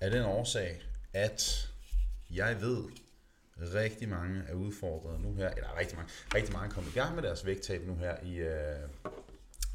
[0.00, 0.82] af den årsag,
[1.12, 1.68] at
[2.30, 2.84] jeg ved,
[3.60, 7.22] rigtig mange er udfordret nu her, eller rigtig mange, rigtig mange kommer i gang med
[7.22, 8.88] deres vægttab nu her i, øh,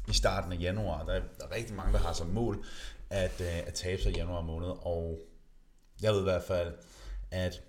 [0.08, 1.04] i starten af januar.
[1.04, 2.64] Der er, der er rigtig mange, der har som mål
[3.10, 5.20] at, øh, at tabe sig i januar måned, og
[6.02, 6.74] jeg ved i hvert fald,
[7.30, 7.62] at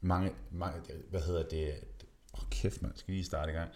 [0.00, 0.80] mange, mange
[1.10, 1.74] hvad hedder det,
[2.34, 3.70] åh oh, kæft man, skal lige starte i gang.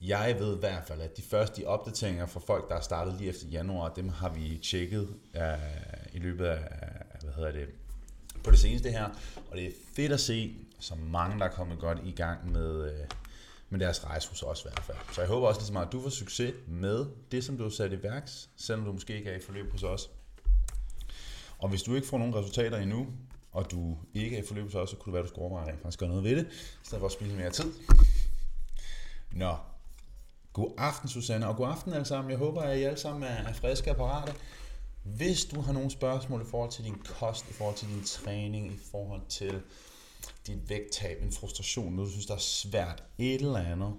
[0.00, 3.30] Jeg ved i hvert fald, at de første opdateringer fra folk, der er startet lige
[3.30, 5.42] efter januar, dem har vi tjekket uh,
[6.12, 6.58] i løbet af,
[7.22, 7.68] hvad hedder det,
[8.44, 9.08] på det seneste her.
[9.50, 12.92] Og det er fedt at se, så mange, der er kommet godt i gang med,
[12.92, 13.06] uh,
[13.68, 14.98] med deres rejse hos os i hvert fald.
[15.12, 17.62] Så jeg håber også lige så meget, at du får succes med det, som du
[17.62, 20.10] har sat i værks, selvom du måske ikke er i forløb hos os.
[21.58, 23.06] Og hvis du ikke får nogen resultater endnu,
[23.52, 25.44] og du ikke er i forløb hos os, så kunne det være, at du skulle
[25.44, 27.72] overveje at faktisk gøre noget ved det, i stedet for at spille mere tid.
[29.32, 29.56] Nå,
[30.52, 32.30] God aften, Susanne, og god aften alle sammen.
[32.30, 34.34] Jeg håber, at I alle sammen er friske og parate.
[35.02, 38.72] Hvis du har nogle spørgsmål i forhold til din kost, i forhold til din træning,
[38.72, 39.60] i forhold til
[40.46, 43.94] dit vægttab, en frustration, noget du synes, der er svært, et eller andet,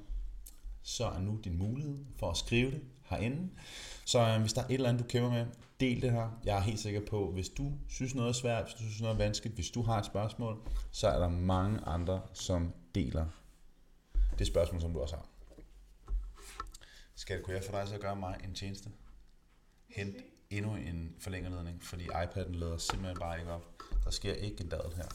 [0.84, 3.50] så er nu din mulighed for at skrive det herinde.
[4.06, 5.46] Så øh, hvis der er et eller andet, du kæmper med,
[5.80, 6.40] del det her.
[6.46, 9.14] Jeg er helt sikker på, hvis du synes noget er svært, hvis du synes noget
[9.14, 10.58] er vanskeligt, hvis du har et spørgsmål,
[10.92, 13.26] så er der mange andre, som deler
[14.40, 15.29] det spørgsmål, som du også har.
[17.20, 18.90] Skal det kunne jeg få dig til at gøre mig en tjeneste?
[19.88, 20.16] Hent
[20.50, 23.66] endnu en forlængerledning, fordi iPad'en lader simpelthen bare ikke op.
[24.04, 25.08] Der sker ikke en dadel her.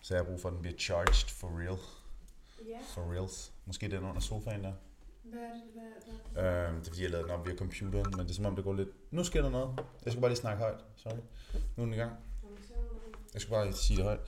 [0.00, 1.78] Så jeg har brug for, at den bliver charged for real.
[2.68, 2.78] Ja.
[2.94, 3.52] For reals.
[3.64, 4.72] Måske den under sofaen der.
[5.22, 5.62] Hvad er det?
[6.34, 6.68] Hvad, hvad?
[6.68, 8.56] Øhm, det er fordi, jeg lavede den op via computeren, men det er som om,
[8.56, 8.88] det går lidt...
[9.12, 9.80] Nu sker der noget.
[10.04, 10.80] Jeg skal bare lige snakke højt.
[10.96, 11.16] Sorry.
[11.76, 12.12] Nu er den i gang.
[12.12, 14.20] Det- Jeg skal bare lige sige det højt.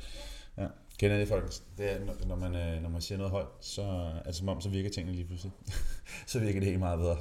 [0.57, 0.69] Ja.
[0.99, 1.63] Kender det, folkens?
[1.79, 4.61] Det er, når- man, øh, når man siger noget højt, så er det som om,
[4.61, 5.53] så virker tingene lige pludselig.
[6.27, 7.17] så virker det helt meget bedre.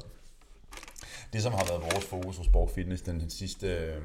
[1.33, 3.67] Det, som har været vores fokus hos Sport Fitness den sidste...
[3.67, 4.03] Øh,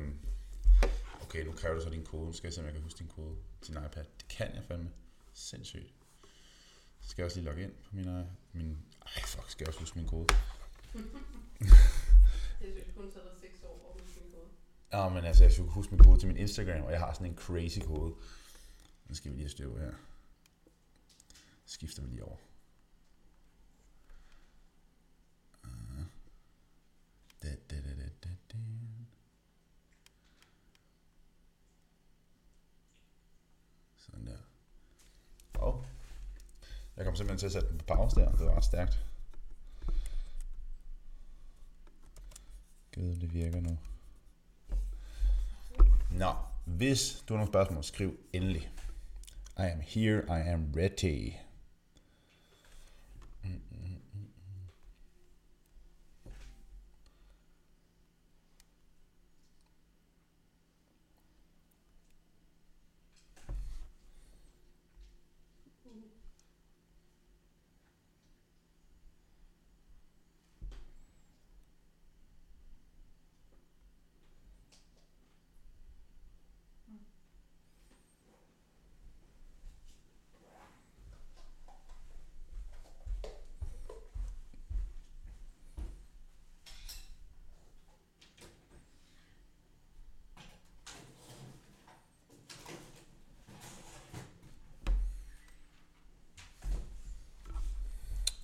[1.23, 2.27] okay, nu kræver du så din kode.
[2.27, 4.05] Nu skal jeg se, om jeg kan huske din kode til din iPad.
[4.19, 4.91] Det kan jeg fandme.
[5.35, 5.93] Sindssygt.
[7.01, 8.09] Så skal jeg også lige logge ind på min...
[8.09, 8.79] øh, min
[9.17, 10.27] ej, fuck, skal jeg også huske min kode?
[12.61, 14.49] Det er kun taget dig 6 år at huske min kode.
[14.93, 17.27] Ja, men altså, jeg skulle huske min kode til min Instagram, og jeg har sådan
[17.27, 18.15] en crazy kode.
[19.09, 19.95] Nu skal vi lige have her.
[21.67, 22.37] Skifter vi lige over.
[25.65, 26.05] Ah.
[27.43, 28.57] Da, da, da, da, da, da.
[33.97, 34.39] Sådan der.
[35.55, 35.87] Og
[36.97, 39.05] jeg kom simpelthen til at sætte den på pause der, det var ret stærkt.
[42.95, 43.79] Gud, det virker nu.
[46.11, 48.73] Nå, hvis du har nogle spørgsmål, skriv endelig.
[49.61, 51.39] I am here, I am ready.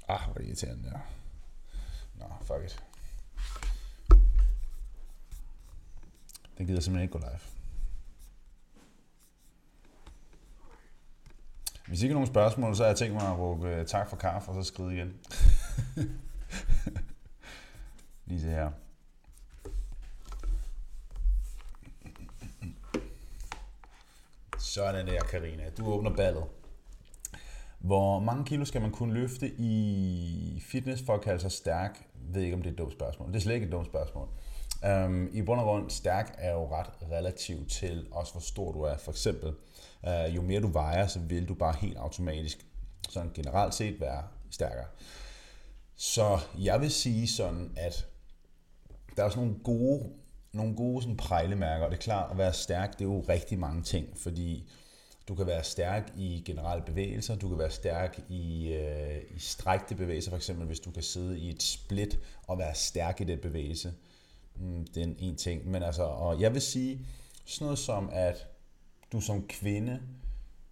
[0.09, 0.99] Ah, hvor er det irriterende der.
[2.15, 2.85] Nå, fuck it.
[6.59, 7.41] Den gider simpelthen ikke gå live.
[11.87, 14.17] Hvis ikke er nogen spørgsmål, så har jeg tænkt mig at råbe øh, tak for
[14.17, 15.21] kaffe, og så skride igen.
[18.27, 18.71] Lige det her.
[24.59, 25.71] Sådan der, Karina.
[25.71, 26.45] Du åbner ballet.
[27.85, 32.07] Hvor mange kilo skal man kunne løfte i fitness for at kalde sig stærk?
[32.27, 33.29] Jeg ved ikke, om det er et dumt spørgsmål.
[33.29, 34.29] Det er slet ikke et dumt spørgsmål.
[35.07, 38.81] Um, I bund og grund, stærk er jo ret relativt til også, hvor stor du
[38.83, 38.97] er.
[38.97, 39.55] For eksempel,
[40.03, 42.67] uh, jo mere du vejer, så vil du bare helt automatisk
[43.09, 44.87] sådan generelt set være stærkere.
[45.97, 48.07] Så jeg vil sige sådan, at
[49.17, 50.11] der er sådan nogle gode,
[50.53, 53.59] nogle gode sådan prejlemærker, og det er klart, at være stærk, det er jo rigtig
[53.59, 54.71] mange ting, fordi
[55.29, 59.95] du kan være stærk i generelle bevægelser, du kan være stærk i, øh, i strækte
[59.95, 63.39] bevægelser, for eksempel hvis du kan sidde i et split og være stærk i den
[63.39, 63.93] bevægelse.
[64.57, 65.71] Mm, det er en, en ting.
[65.71, 67.07] Men altså, og jeg vil sige
[67.45, 68.47] sådan noget som, at
[69.13, 70.01] du som kvinde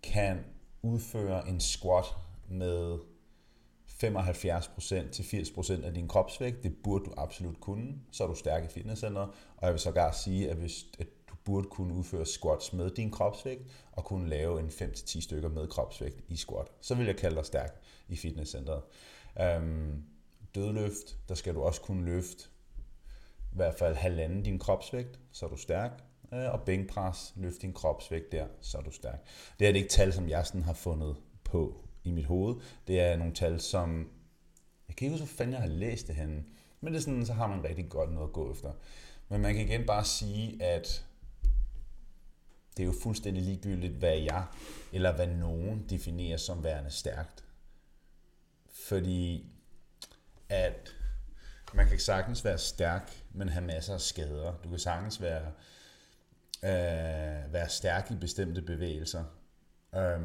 [0.03, 0.45] kan
[0.83, 2.05] udføre en squat
[2.49, 2.99] med
[4.05, 6.63] 75% til 80% af din kropsvægt.
[6.63, 7.95] Det burde du absolut kunne.
[8.11, 9.29] Så er du stærk i fitnesscenteret.
[9.57, 11.07] Og jeg vil sågar sige, at hvis at
[11.44, 13.62] burde kunne udføre squats med din kropsvægt,
[13.93, 17.47] og kunne lave en 5-10 stykker med kropsvægt i squat, så vil jeg kalde dig
[17.47, 18.83] stærk i fitnesscenteret.
[19.41, 20.05] Øhm,
[20.55, 22.44] dødløft, der skal du også kunne løfte
[23.53, 25.91] i hvert fald halvanden din kropsvægt, så er du stærk.
[26.35, 29.27] Øh, og bænkpres, løft din kropsvægt der, så er du stærk.
[29.59, 32.56] Det er det ikke tal, som jeg sådan har fundet på i mit hoved.
[32.87, 34.11] Det er nogle tal, som...
[34.89, 36.44] Jeg kan ikke huske, hvor fanden jeg har læst det henne.
[36.81, 38.73] Men det er sådan, så har man rigtig godt noget at gå efter.
[39.29, 41.06] Men man kan igen bare sige, at
[42.77, 44.45] det er jo fuldstændig ligegyldigt, hvad jeg
[44.93, 47.45] eller hvad nogen definerer som værende stærkt.
[48.89, 49.47] Fordi
[50.49, 50.95] at
[51.75, 54.55] man kan sagtens være stærk, men have masser af skader.
[54.65, 55.53] Du kan sagtens være,
[56.63, 59.25] øh, være stærk i bestemte bevægelser,
[59.95, 60.21] øh,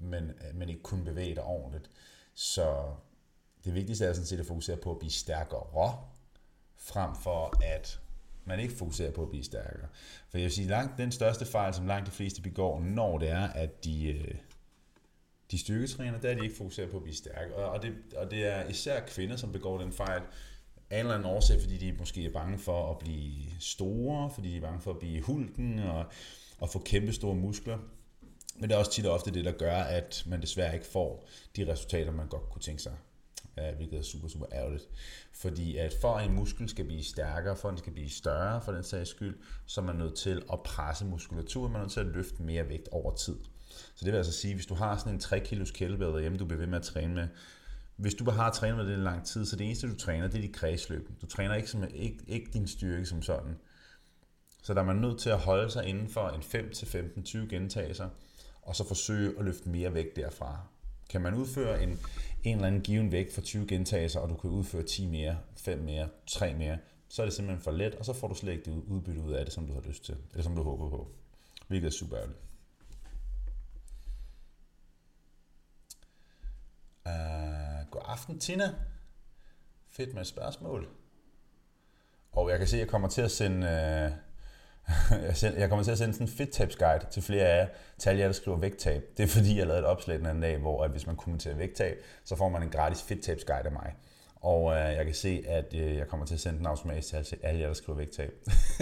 [0.00, 1.90] men, men ikke kun bevæge dig ordentligt.
[2.34, 2.94] Så
[3.64, 6.06] det vigtigste er sådan set at fokusere på at blive stærkere,
[6.76, 8.00] frem for at
[8.44, 9.88] man ikke fokuserer på at blive stærkere.
[10.30, 13.30] For jeg vil sige, langt den største fejl, som langt de fleste begår, når det
[13.30, 14.34] er, at de, øh,
[15.50, 17.56] de styrketræner, der er de ikke fokuseret på at blive stærke.
[17.56, 20.22] Og det, og det er især kvinder, som begår den fejl,
[20.90, 24.50] af en eller anden årsag, fordi de måske er bange for at blive store, fordi
[24.50, 26.04] de er bange for at blive hulken og,
[26.58, 27.78] og få kæmpe store muskler.
[28.56, 31.28] Men det er også tit og ofte det, der gør, at man desværre ikke får
[31.56, 32.92] de resultater, man godt kunne tænke sig.
[33.76, 34.88] Hvilket er super, super ærgerligt.
[35.32, 38.62] Fordi at for at en muskel skal blive stærkere, for at den skal blive større
[38.62, 41.92] for den sags skyld, så er man nødt til at presse muskulaturen, man er nødt
[41.92, 43.36] til at løfte mere vægt over tid.
[43.94, 46.44] Så det vil altså sige, hvis du har sådan en 3 kilos kettlebell derhjemme, du
[46.44, 47.28] bliver ved med at træne med,
[47.96, 50.26] hvis du bare har trænet med det en lang tid, så det eneste du træner,
[50.26, 51.08] det er dit kredsløb.
[51.20, 53.56] Du træner ikke, som, ikke, ikke din styrke som sådan.
[54.62, 58.08] Så der er man nødt til at holde sig inden for en 5-15-20 gentagelser,
[58.62, 60.60] og så forsøge at løfte mere vægt derfra.
[61.10, 62.00] Kan man udføre en,
[62.44, 65.78] en eller anden given vægt for 20 gentagelser, og du kan udføre 10 mere, 5
[65.78, 66.78] mere, 3 mere,
[67.08, 69.32] så er det simpelthen for let, og så får du slet ikke det udbytte ud
[69.32, 71.08] af det, som du har lyst til, eller som du håber på.
[71.68, 72.38] Hvilket er super ærgerligt.
[77.06, 78.74] Uh, god aften, Tina.
[79.88, 80.88] Fedt med et spørgsmål.
[82.32, 83.66] Og jeg kan se, at jeg kommer til at sende...
[83.66, 84.29] Uh,
[85.60, 87.66] jeg kommer til at sende sådan en fit guide til flere af jer,
[87.98, 89.02] til alle jer, der skriver vægttab.
[89.16, 91.54] Det er fordi, jeg lavede et opslag den anden dag, hvor at hvis man kommenterer
[91.54, 93.94] vægttab, så får man en gratis fit guide af mig.
[94.40, 97.38] Og øh, jeg kan se, at øh, jeg kommer til at sende den automatisk til
[97.42, 98.32] alle jer, der skriver vægttab.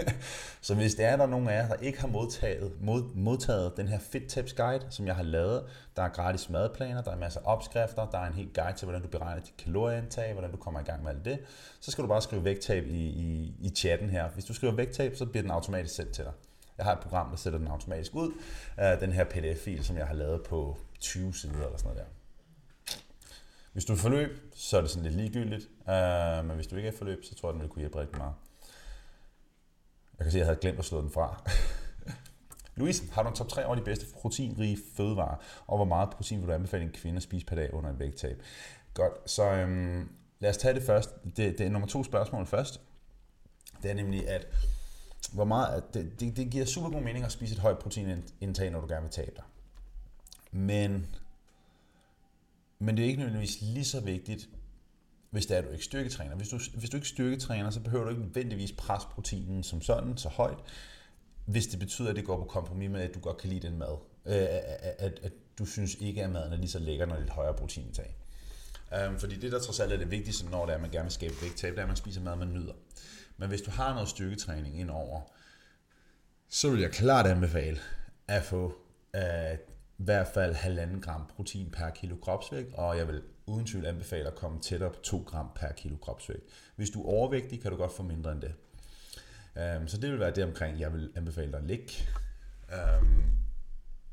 [0.61, 3.89] så hvis det er der nogen af jer, der ikke har modtaget, mod, modtaget den
[3.89, 5.65] her Fit Tips Guide, som jeg har lavet,
[5.97, 8.87] der er gratis madplaner, der er masser af opskrifter, der er en helt guide til,
[8.87, 11.39] hvordan du beregner dit kalorieindtag, hvordan du kommer i gang med alt det,
[11.81, 14.29] så skal du bare skrive vægttab i, i, i chatten her.
[14.29, 16.33] Hvis du skriver vægttab, så bliver den automatisk sendt til dig.
[16.79, 18.33] Jeg har et program, der sætter den automatisk ud.
[18.81, 22.18] øh, den her pdf-fil, som jeg har lavet på 20 sider eller sådan noget der.
[23.79, 26.89] Hvis du er forløb, så er det sådan lidt ligegyldigt, uh, men hvis du ikke
[26.89, 28.35] er forløb, så tror jeg, den vil kunne hjælpe rigtig meget.
[30.19, 31.43] Jeg kan se, at jeg havde glemt at slå den fra.
[32.77, 35.37] Louise, har du en top 3 over de bedste proteinrige fødevarer,
[35.67, 37.99] og hvor meget protein vil du anbefale en kvinde at spise per dag under en
[37.99, 38.43] vægttab?
[38.95, 40.09] Godt, så øhm,
[40.41, 41.11] lad os tage det først.
[41.25, 42.81] Det, det er nummer to spørgsmål først.
[43.83, 44.47] Det er nemlig, at
[45.33, 48.81] hvor meget, det, det, det giver super god mening at spise et højt proteinindtag, når
[48.81, 49.45] du gerne vil tabe dig.
[50.51, 51.07] Men
[52.79, 54.49] men det er ikke nødvendigvis lige så vigtigt,
[55.31, 56.37] hvis det er, at du ikke styrketræner.
[56.37, 60.17] Hvis du, hvis du ikke styrketræner, så behøver du ikke nødvendigvis presse proteinen som sådan
[60.17, 60.59] så højt,
[61.45, 63.79] hvis det betyder, at det går på kompromis med, at du godt kan lide den
[63.79, 63.99] mad.
[64.27, 67.23] Øh, at, at, at du synes ikke, at maden er lige så lækker, når det
[67.23, 68.17] er et højere proteinindtag.
[68.95, 71.05] Øhm, fordi det, der trods alt er det vigtigste, når det er, at man gerne
[71.05, 72.73] vil skabe vægttab, det er, at man spiser mad, man nyder.
[73.37, 75.21] Men hvis du har noget styrketræning indover,
[76.49, 77.79] så vil jeg klart anbefale
[78.29, 78.75] at få
[79.17, 79.59] øh,
[79.99, 84.27] i hvert fald halvanden gram protein per kilo kropsvægt, og jeg vil uden tvivl anbefale
[84.27, 86.43] at komme tættere på 2 gram per kilo kropsvægt.
[86.77, 88.55] Hvis du er overvægtig, kan du godt få mindre end det.
[89.59, 91.93] Øhm, så det vil være det omkring, jeg vil anbefale dig at ligge.
[92.73, 93.23] Øhm,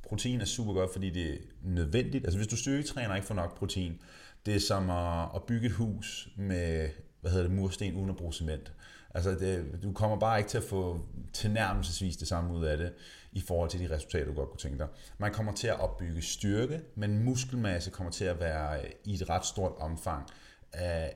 [0.07, 2.25] protein er super godt, fordi det er nødvendigt.
[2.25, 4.01] Altså hvis du styrketræner og ikke får nok protein,
[4.45, 4.89] det er som
[5.35, 6.89] at bygge et hus med
[7.21, 8.73] hvad hedder det, mursten uden at bruge cement.
[9.15, 12.93] Altså det, du kommer bare ikke til at få tilnærmelsesvis det samme ud af det
[13.35, 14.87] i forhold til de resultater, du godt kunne tænke dig.
[15.17, 19.45] Man kommer til at opbygge styrke, men muskelmasse kommer til at være i et ret
[19.45, 20.29] stort omfang
[20.75, 21.09] øh,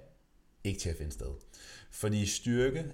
[0.63, 1.31] ikke til at finde sted.
[1.91, 2.85] Fordi styrke,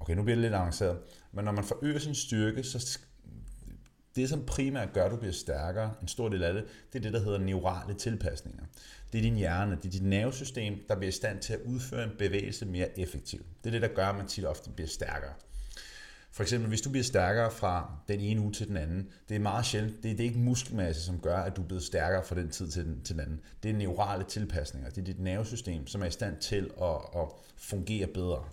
[0.00, 0.98] okay nu bliver det lidt avanceret,
[1.32, 2.98] men når man forøger sin styrke, så
[4.16, 7.02] det som primært gør, at du bliver stærkere, en stor del af det, det er
[7.02, 8.64] det, der hedder neurale tilpasninger.
[9.12, 12.04] Det er din hjerne, det er dit nervesystem, der bliver i stand til at udføre
[12.04, 13.46] en bevægelse mere effektivt.
[13.64, 15.32] Det er det, der gør, at man tit ofte bliver stærkere.
[16.34, 19.40] For eksempel, hvis du bliver stærkere fra den ene uge til den anden, det er
[19.40, 22.24] meget sjældent, det er, det er ikke muskelmasse, som gør, at du er blevet stærkere
[22.24, 23.40] fra den tid til den, til den anden.
[23.62, 24.90] Det er neurale tilpasninger.
[24.90, 28.44] Det er dit nervesystem, som er i stand til at, at fungere bedre.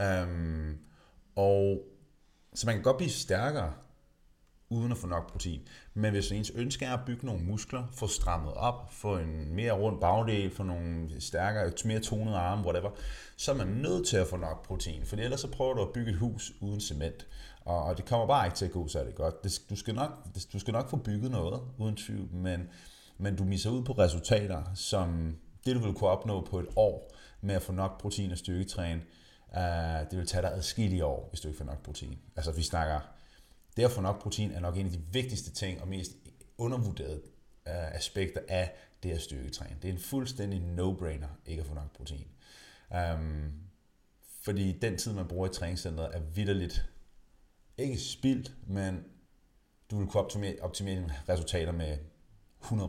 [0.00, 0.78] Øhm,
[1.36, 1.84] og
[2.54, 3.72] så man kan godt blive stærkere,
[4.70, 5.60] uden at få nok protein.
[5.94, 9.72] Men hvis ens ønske er at bygge nogle muskler, få strammet op, få en mere
[9.72, 12.90] rund bagdel, få nogle stærkere, mere tonede arme, whatever,
[13.36, 15.06] så er man nødt til at få nok protein.
[15.06, 17.26] For ellers så prøver du at bygge et hus uden cement.
[17.64, 19.44] Og, og det kommer bare ikke til at gå særlig godt.
[19.44, 20.10] Det, du, skal nok,
[20.52, 22.68] du skal nok få bygget noget, uden tvivl, men,
[23.18, 25.36] men du misser ud på resultater, som
[25.66, 29.02] det du vil kunne opnå på et år med at få nok protein og styrketræne,
[29.56, 32.18] uh, det vil tage dig adskillige år, hvis du ikke får nok protein.
[32.36, 33.00] Altså vi snakker
[33.80, 36.12] det at få nok protein er nok en af de vigtigste ting og mest
[36.58, 37.22] undervurderede
[37.68, 39.76] øh, aspekter af det at styrketræne.
[39.82, 42.26] Det er en fuldstændig no-brainer ikke at få nok protein.
[43.14, 43.52] Um,
[44.42, 46.86] fordi den tid, man bruger i træningscenteret, er vidderligt
[47.78, 49.04] ikke spildt, men
[49.90, 51.98] du vil kunne optimere, optimere resultater med
[52.64, 52.72] 100%.
[52.72, 52.80] Um,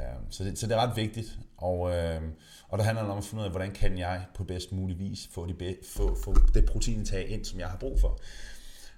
[0.00, 2.34] øhm, så, det, så det er ret vigtigt, og, um,
[2.68, 4.98] og der handler det om at finde ud af, hvordan kan jeg på bedst mulig
[4.98, 8.20] vis få, de be, få, få det proteinindtag ind, som jeg har brug for.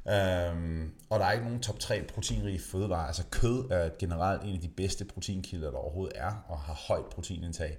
[0.09, 3.07] Øhm, og der er ikke nogen top 3 proteinrige fødevarer.
[3.07, 7.05] Altså kød er generelt en af de bedste proteinkilder, der overhovedet er, og har højt
[7.05, 7.79] proteinindtag.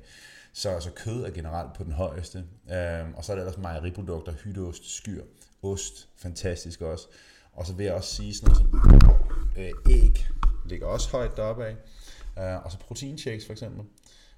[0.53, 2.37] Så altså kød er generelt på den højeste.
[2.71, 5.23] Øhm, og så er der ellers mejeriprodukter, hytteost, skyr,
[5.63, 7.07] ost, fantastisk også.
[7.53, 9.13] Og så vil jeg også sige sådan noget som
[9.57, 10.27] øh, æg,
[10.65, 11.75] ligger også højt deroppe af.
[12.39, 13.85] Øh, og så proteinshakes for eksempel.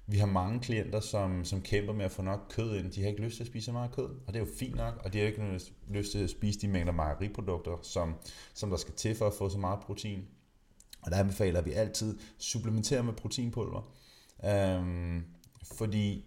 [0.08, 2.92] Vi har mange klienter, som, som kæmper med at få nok kød ind.
[2.92, 4.76] De har ikke lyst til at spise så meget kød, og det er jo fint
[4.76, 4.94] nok.
[5.04, 8.14] Og de har ikke lyst til at spise de mængder mejeriprodukter, som,
[8.54, 10.24] som der skal til for at få så meget protein.
[11.02, 13.92] Og der anbefaler vi altid supplementere med proteinpulver.
[14.44, 15.24] Øhm,
[15.74, 16.24] fordi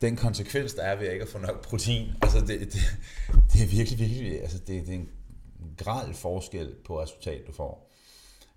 [0.00, 2.72] den konsekvens, der er ved ikke at få nok protein, altså det, det,
[3.52, 5.10] det er virkelig, virkelig, altså det, det er en
[5.76, 7.83] gral forskel på resultat, du får.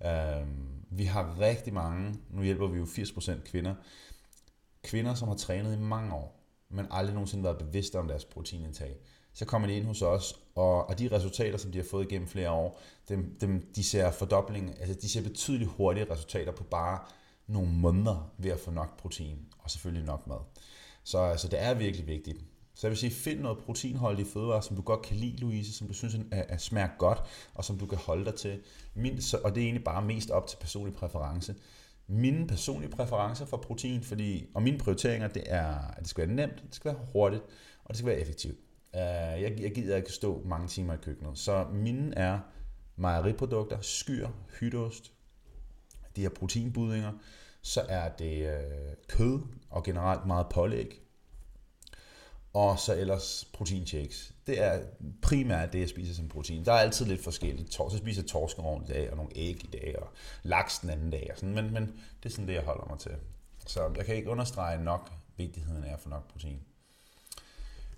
[0.06, 0.48] Øh,
[0.90, 3.76] vi har rigtig mange, nu hjælper vi jo 80% kvinder,
[4.84, 8.98] kvinder, som har trænet i mange år, men aldrig nogensinde været bevidste om deres proteinindtag.
[9.34, 12.28] Så kommer de ind hos os, og, og de resultater, som de har fået igennem
[12.28, 17.00] flere år, dem, dem, de ser fordobling, altså de ser betydeligt hurtige resultater på bare
[17.48, 20.40] nogle måneder ved at få nok protein, og selvfølgelig nok mad.
[21.04, 22.38] Så altså, det er virkelig vigtigt.
[22.78, 25.88] Så jeg vil sige, find noget proteinholdige fødevarer, som du godt kan lide, Louise, som
[25.88, 27.20] du synes er, er smager godt,
[27.54, 28.60] og som du kan holde dig til.
[28.94, 31.56] Min, så, og det er egentlig bare mest op til personlig præference.
[32.08, 36.36] Mine personlige præferencer for protein, fordi, og mine prioriteringer, det er, at det skal være
[36.36, 37.44] nemt, det skal være hurtigt,
[37.84, 38.58] og det skal være effektivt.
[38.94, 39.00] Uh,
[39.42, 41.38] jeg, jeg gider ikke stå mange timer i køkkenet.
[41.38, 42.40] Så mine er
[42.96, 44.28] mejeriprodukter, skyr,
[44.60, 45.14] hytteost,
[46.16, 47.12] de her proteinbudinger,
[47.62, 51.07] så er det øh, kød og generelt meget pålæg,
[52.58, 54.34] og så ellers proteinshakes.
[54.48, 54.80] Det er
[55.22, 56.66] primært det, jeg spiser som protein.
[56.66, 57.74] Der er altid lidt forskelligt.
[57.74, 60.08] Så spiser jeg torskerovn i dag, og nogle æg i dag, og
[60.44, 61.30] laks den anden dag.
[61.32, 61.56] Og sådan.
[61.56, 61.84] Men, men
[62.24, 63.12] det er sådan det, jeg holder mig til.
[63.68, 66.60] Så jeg kan ikke understrege nok vigtigheden af at få nok protein.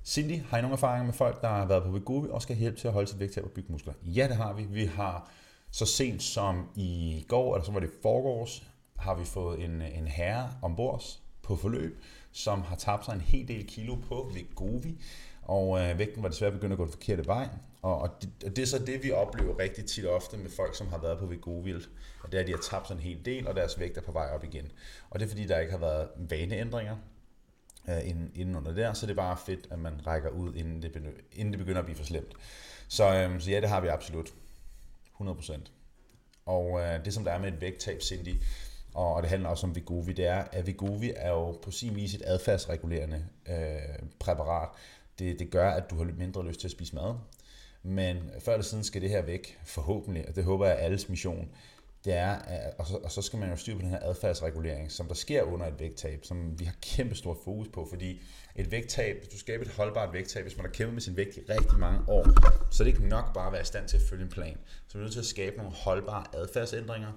[0.05, 2.79] Cindy, har I nogle erfaringer med folk, der har været på Vegovi og skal hjælpe
[2.79, 3.93] til at holde sig vægt og bygge muskler?
[4.03, 4.63] Ja, det har vi.
[4.63, 5.31] Vi har
[5.71, 8.63] så sent som i går, eller så var det forgårs,
[8.97, 11.03] har vi fået en, en herre ombord
[11.41, 15.01] på forløb, som har tabt sig en hel del kilo på Vegovi,
[15.41, 17.49] og øh, vægten var desværre begyndt at gå den forkerte vej.
[17.81, 20.75] Og, og, det, og det er så det, vi oplever rigtig tit ofte med folk,
[20.75, 21.73] som har været på Vegovi,
[22.23, 24.01] og det er, at de har tabt sig en hel del, og deres vægt er
[24.01, 24.71] på vej op igen.
[25.09, 26.95] Og det er fordi, der ikke har været vaneændringer
[27.89, 30.81] øh, inden, inden under der, så det er bare fedt, at man rækker ud, inden
[30.83, 32.33] det, inden det begynder at blive for slemt.
[32.87, 34.33] Så, øh, så ja, det har vi absolut.
[35.21, 35.59] 100%.
[36.45, 38.35] Og øh, det som der er med et vægttab, Cindy,
[38.93, 42.13] og det handler også om Vigovi, det er, at Vigovi er jo på sin vis
[42.13, 44.69] et adfærdsregulerende øh, præparat.
[45.19, 47.15] Det, det gør, at du har mindre lyst til at spise mad.
[47.83, 51.09] Men før eller siden skal det her væk, forhåbentlig, og det håber jeg er alles
[51.09, 51.49] mission,
[52.05, 52.37] det er,
[52.77, 55.43] og så, og så skal man jo styre på den her adfærdsregulering, som der sker
[55.43, 58.21] under et vægttab, som vi har kæmpe stort fokus på, fordi
[58.55, 61.37] et vægttab, hvis du skaber et holdbart vægttab, hvis man har kæmpet med sin vægt
[61.37, 62.25] i rigtig mange år,
[62.71, 64.57] så er det ikke nok bare at være i stand til at følge en plan.
[64.87, 67.11] Så er nødt til at skabe nogle holdbare adfærdsændringer,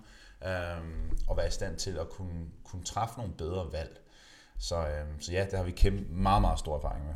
[0.46, 4.00] øhm, og være i stand til at kunne, kunne træffe nogle bedre valg.
[4.58, 7.14] Så, øhm, så ja, det har vi kæmpe meget, meget stor erfaring med.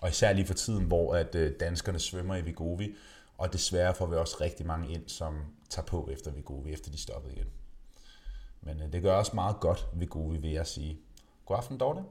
[0.00, 2.94] Og især lige for tiden, hvor at øh, danskerne svømmer i Vigovi,
[3.38, 5.34] og desværre får vi også rigtig mange ind, som
[5.70, 7.46] tager på efter Vigovi, efter de stoppede igen.
[8.60, 10.98] Men øh, det gør også meget godt Vigovi, vil jeg sige.
[11.46, 12.02] God aften, Dorte.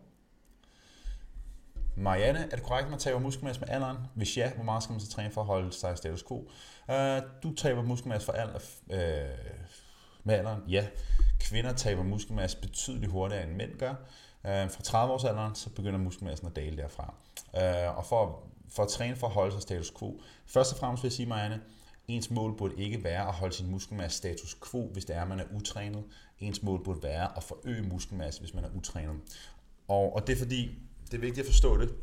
[1.95, 3.97] Marianne, er det korrekt, at man taber muskelmasse med alderen?
[4.15, 6.49] Hvis ja, hvor meget skal man så træne for at holde sig i status quo?
[6.89, 6.95] Uh,
[7.43, 8.59] du taber muskelmasse for alder,
[8.91, 9.29] øh,
[10.23, 10.61] med alderen?
[10.69, 10.87] Ja.
[11.39, 13.93] Kvinder taber muskelmasse betydeligt hurtigere end mænd gør.
[14.45, 17.13] Øh, fra 30-årsalderen, så begynder muskelmassen at dale derfra.
[17.57, 20.21] Øh, og for for at træne for at holde sig status quo.
[20.45, 21.61] Først og fremmest vil jeg sige, Marianne,
[22.07, 25.27] ens mål burde ikke være at holde sin muskelmasse status quo, hvis det er, at
[25.27, 26.03] man er utrænet.
[26.39, 29.15] Ens mål burde være at forøge muskelmasse, hvis man er utrænet.
[29.87, 31.93] Og, og det er fordi, det er vigtigt at forstå det,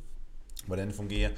[0.66, 1.30] hvordan det fungerer.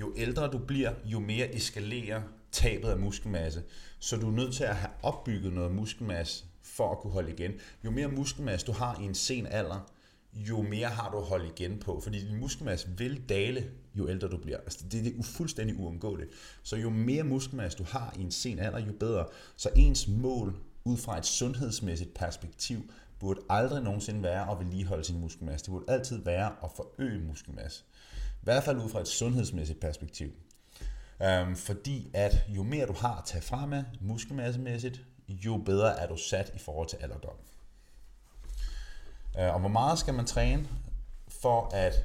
[0.00, 2.22] Jo ældre du bliver, jo mere eskalerer
[2.52, 3.62] tabet af muskelmasse.
[3.98, 7.52] Så du er nødt til at have opbygget noget muskelmasse for at kunne holde igen.
[7.84, 9.90] Jo mere muskelmasse du har i en sen alder,
[10.32, 12.00] jo mere har du at holde igen på.
[12.00, 14.58] Fordi din muskelmasse vil dale, jo ældre du bliver.
[14.58, 16.30] Altså, det, det er fuldstændig uundgåeligt.
[16.62, 19.26] Så jo mere muskelmasse du har i en sen alder, jo bedre.
[19.56, 25.20] Så ens mål ud fra et sundhedsmæssigt perspektiv burde aldrig nogensinde være at vedligeholde sin
[25.20, 25.64] muskelmasse.
[25.64, 27.84] Det burde altid være at forøge muskelmasse.
[28.46, 30.32] I hvert fald ud fra et sundhedsmæssigt perspektiv.
[31.22, 36.08] Øhm, fordi at jo mere du har at tage fra med muskelmassemæssigt, jo bedre er
[36.08, 37.36] du sat i forhold til alderdom.
[39.38, 40.68] Øh, og hvor meget skal man træne
[41.28, 42.04] for at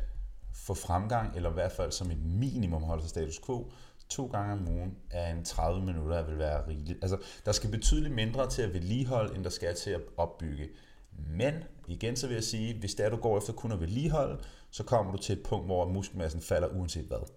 [0.53, 3.71] få fremgang, eller i hvert fald som et minimum holde sig status quo,
[4.09, 6.99] to gange om ugen er en 30 minutter vil være rigeligt.
[7.01, 10.69] Altså, der skal betydeligt mindre til at vedligeholde, end der skal til at opbygge.
[11.17, 11.53] Men
[11.87, 14.37] igen så vil jeg sige, hvis det er, du går efter kun at vedligeholde,
[14.71, 17.29] så kommer du til et punkt, hvor muskelmassen falder uanset hvad.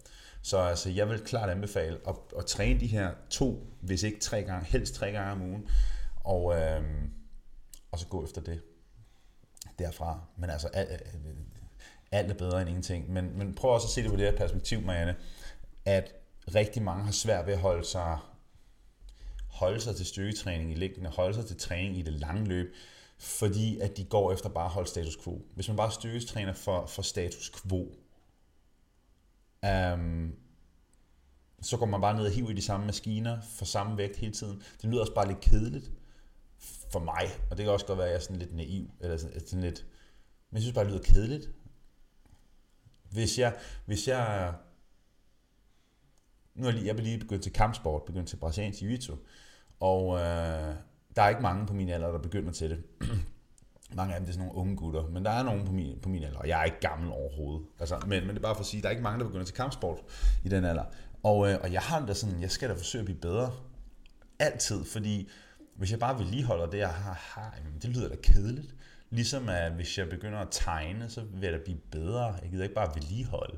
[0.42, 4.42] Så altså, jeg vil klart anbefale at, at træne de her to, hvis ikke tre
[4.42, 5.68] gange, helst tre gange om ugen,
[6.24, 6.82] og, øh,
[7.92, 8.62] og så gå efter det
[9.78, 10.20] derfra.
[10.36, 11.02] Men altså, alt,
[12.12, 13.12] alt er bedre end ingenting.
[13.12, 15.16] Men, men prøv også at se det på det her perspektiv, Marianne,
[15.84, 16.12] at
[16.54, 18.18] rigtig mange har svært ved at holde sig,
[19.48, 22.74] holde sig til styrketræning i længden, holde sig til træning i det lange løb,
[23.18, 25.46] fordi at de går efter bare at holde status quo.
[25.54, 27.80] Hvis man bare styrketræner for, for status quo,
[29.62, 30.34] um,
[31.62, 34.32] så går man bare ned og hiver i de samme maskiner for samme vægt hele
[34.32, 34.62] tiden.
[34.82, 35.90] Det lyder også bare lidt kedeligt
[36.92, 39.16] for mig, og det kan også godt være, at jeg er sådan lidt naiv, eller
[39.16, 39.86] sådan, sådan lidt,
[40.50, 41.50] men jeg synes bare, det lyder kedeligt.
[43.10, 43.56] Hvis jeg,
[43.86, 44.54] hvis jeg
[46.54, 49.16] nu er jeg lige, jeg lige begyndt til kampsport, begyndt til brasiliansk jiu-jitsu,
[49.80, 50.74] og øh,
[51.16, 52.82] der er ikke mange på min alder, der begynder til det.
[53.96, 55.98] mange af dem det er sådan nogle unge gutter, men der er nogen på min,
[56.02, 57.66] på min alder, og jeg er ikke gammel overhovedet.
[57.80, 59.44] Altså, men, men det er bare for at sige, der er ikke mange, der begynder
[59.44, 59.98] til kampsport
[60.44, 60.84] i den alder.
[61.22, 63.52] Og, øh, og jeg har da sådan, jeg skal da forsøge at blive bedre.
[64.38, 65.30] Altid, fordi
[65.74, 68.74] hvis jeg bare vedligeholder det, jeg har, har det lyder da kedeligt.
[69.10, 72.24] Ligesom at hvis jeg begynder at tegne, så vil jeg da blive bedre.
[72.42, 73.56] Jeg gider ikke bare vedligeholde.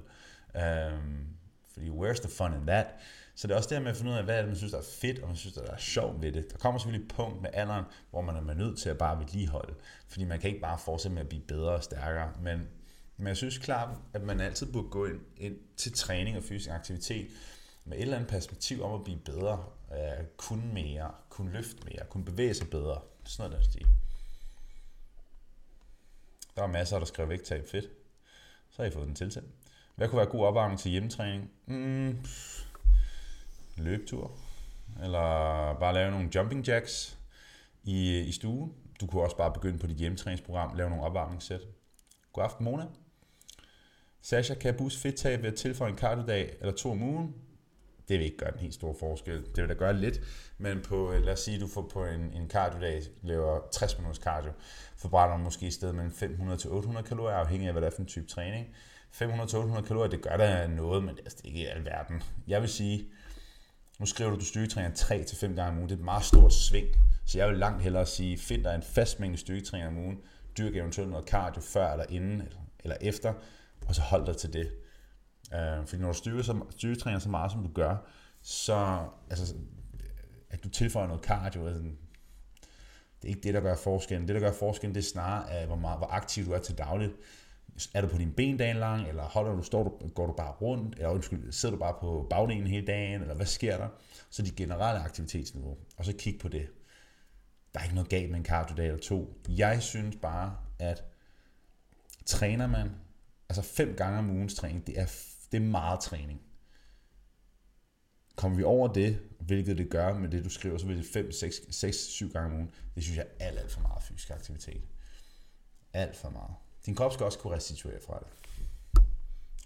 [0.56, 1.26] Øhm,
[1.72, 2.86] fordi where's the fun in that?
[3.36, 4.72] Så det er også det med at finde ud af, hvad er det, man synes,
[4.72, 6.52] der er fedt, og man synes, der er sjovt ved det.
[6.52, 9.74] Der kommer selvfølgelig et punkt med alderen, hvor man er nødt til at bare vedligeholde.
[10.08, 12.32] Fordi man kan ikke bare fortsætte med at blive bedre og stærkere.
[12.42, 12.68] Men,
[13.16, 16.70] men jeg synes klart, at man altid burde gå ind, ind til træning og fysisk
[16.70, 17.30] aktivitet
[17.84, 22.06] med et eller andet perspektiv om at blive bedre, øh, kunne mere, kunne løfte mere,
[22.10, 23.00] kunne bevæge sig bedre.
[23.24, 23.86] Sådan noget der stil.
[26.56, 27.86] Der er masser, der skriver vægttab fedt.
[28.70, 29.48] Så har I fået den tilsendt.
[29.96, 31.50] Hvad kunne være god opvarmning til hjemmetræning?
[31.66, 32.18] Mm,
[33.76, 34.38] løbetur.
[35.02, 35.20] Eller
[35.80, 37.18] bare lave nogle jumping jacks
[37.84, 38.72] i, i stuen.
[39.00, 41.60] Du kunne også bare begynde på dit hjemmetræningsprogram, lave nogle opvarmningssæt.
[42.32, 42.86] God aften, Mona.
[44.22, 47.34] Sasha, kan jeg booste fedttab ved at tilføje en kardiodag eller to om ugen?
[48.08, 49.36] Det vil ikke gøre en helt stor forskel.
[49.36, 50.20] Det vil da gøre lidt,
[50.58, 53.98] men på, øh, lad os sige, at du får på en, en kardiodag, laver 60
[53.98, 54.52] minutters cardio,
[54.96, 58.00] forbrænder måske i stedet mellem 500 til 800 kalorier, afhængig af, hvad det er for
[58.00, 58.66] en type træning.
[59.12, 62.22] 500-800 kalorier, det gør da noget, men det er altså ikke i alverden.
[62.46, 63.08] Jeg vil sige,
[63.98, 65.88] nu skriver du, at du styrketræner 3-5 gange om ugen.
[65.88, 66.88] Det er et meget stort sving.
[67.26, 70.18] Så jeg vil langt hellere sige, find dig en fast mængde styrketræning om ugen.
[70.58, 72.42] Dyrk eventuelt noget cardio før eller inden
[72.78, 73.34] eller efter,
[73.88, 74.70] og så hold dig til det.
[75.54, 77.96] Øh, fordi når du styrker så, styrketræner så meget, som du gør,
[78.42, 79.54] så altså,
[80.50, 81.82] at du tilføjer noget cardio, altså,
[83.22, 84.28] det er ikke det, der gør forskellen.
[84.28, 87.12] Det, der gør forskellen, det er snarere, hvor, meget, hvor aktiv du er til dagligt
[87.94, 90.52] er du på din ben dagen lang, eller holder du, står du, går du bare
[90.52, 93.88] rundt, eller undskyld, sidder du bare på bagdelen hele dagen, eller hvad sker der?
[94.30, 96.68] Så dit generelle aktivitetsniveau, og så kig på det.
[97.74, 99.42] Der er ikke noget galt med en cardio eller to.
[99.48, 101.04] Jeg synes bare, at
[102.26, 102.90] træner man,
[103.48, 105.06] altså fem gange om ugens træning, det er,
[105.52, 106.40] det er meget træning.
[108.36, 111.32] Kommer vi over det, hvilket det gør med det, du skriver, så vil det 5,
[111.32, 112.70] 6, 6 7 gange om ugen.
[112.94, 114.82] Det synes jeg er alt, alt for meget fysisk aktivitet.
[115.92, 116.54] Alt for meget.
[116.86, 118.28] Din krop skal også kunne restituere fra det.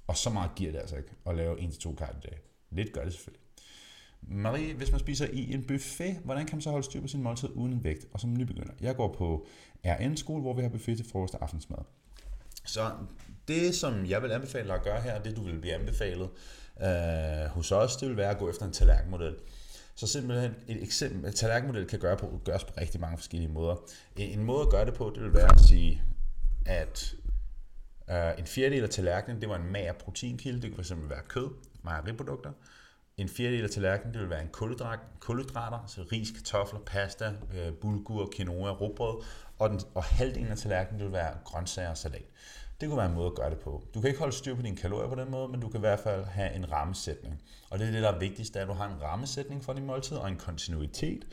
[0.06, 2.38] Og så meget giver det altså ikke at lave 1-2 kart i dag.
[2.70, 3.46] Lidt gør det selvfølgelig.
[4.22, 7.22] Marie, hvis man spiser i en buffet, hvordan kan man så holde styr på sin
[7.22, 8.06] måltid uden en vægt?
[8.12, 8.72] Og som nybegynder.
[8.80, 9.46] Jeg går på
[9.84, 11.78] RN-skole, hvor vi har buffet til frokost og aftensmad.
[12.64, 12.90] Så
[13.48, 16.28] det, som jeg vil anbefale dig at gøre her, det du vil blive anbefalet
[16.82, 19.36] øh, hos os, det vil være at gå efter en tallerkenmodel.
[19.94, 23.76] Så simpelthen et eksempel, et tallerkenmodel kan gøre på, gøres på rigtig mange forskellige måder.
[24.16, 26.02] En, en måde at gøre det på, det vil være at sige,
[26.66, 27.14] at
[28.10, 31.48] øh, en fjerdedel af tallerkenen, det var en mager proteinkilde, det kunne fx være kød,
[31.82, 32.52] mejeriprodukter.
[33.16, 37.72] En fjerdedel af tallerkenen, det vil være en kulhydrat, kulhydrater, så ris, kartofler, pasta, øh,
[37.72, 39.24] bulgur, quinoa, rugbrød.
[39.58, 42.24] og, den, og halvdelen af tallerkenen, det vil være grøntsager og salat.
[42.80, 43.84] Det kunne være en måde at gøre det på.
[43.94, 45.80] Du kan ikke holde styr på dine kalorier på den måde, men du kan i
[45.80, 47.42] hvert fald have en rammesætning.
[47.70, 50.16] Og det er det, der er vigtigst, at du har en rammesætning for din måltid
[50.16, 51.26] og en kontinuitet.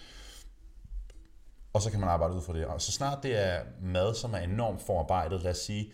[1.77, 2.65] Og så kan man arbejde ud fra det.
[2.65, 5.91] Og så snart det er mad, som er enormt forarbejdet, lad os sige,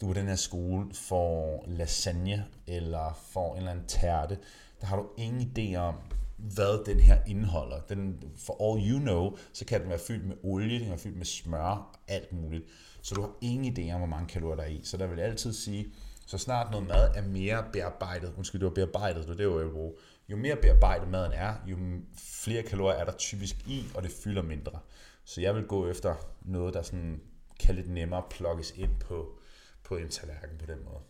[0.00, 4.38] du på den her skole får lasagne eller får en eller anden tærte,
[4.80, 5.94] der har du ingen idé om,
[6.36, 7.80] hvad den her indeholder.
[7.80, 10.98] Den, for all you know, så kan den være fyldt med olie, den kan være
[10.98, 12.64] fyldt med smør, alt muligt.
[13.02, 14.80] Så du har ingen idé om, hvor mange kalorier der er i.
[14.84, 15.86] Så der vil jeg altid sige,
[16.26, 19.72] så snart noget mad er mere bearbejdet, undskyld, det var bearbejdet, det var det, jeg
[19.72, 19.92] bruge.
[20.28, 21.76] Jo mere bearbejdet maden er, jo
[22.16, 24.78] flere kalorier er der typisk i, og det fylder mindre.
[25.24, 27.20] Så jeg vil gå efter noget, der sådan
[27.60, 29.38] kan lidt nemmere plukkes ind på,
[29.84, 31.00] på en tallerken på den måde.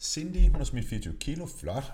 [0.00, 1.92] Cindy, hun har smidt 24 kilo, flot.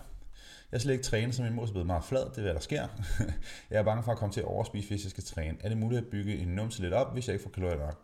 [0.72, 2.60] Jeg skal ikke træne, så min mor er blevet meget flad, det er hvad der
[2.60, 2.88] sker.
[3.70, 5.58] jeg er bange for at komme til at overspise, hvis jeg skal træne.
[5.60, 8.02] Er det muligt at bygge en numse lidt op, hvis jeg ikke får kalorier nok?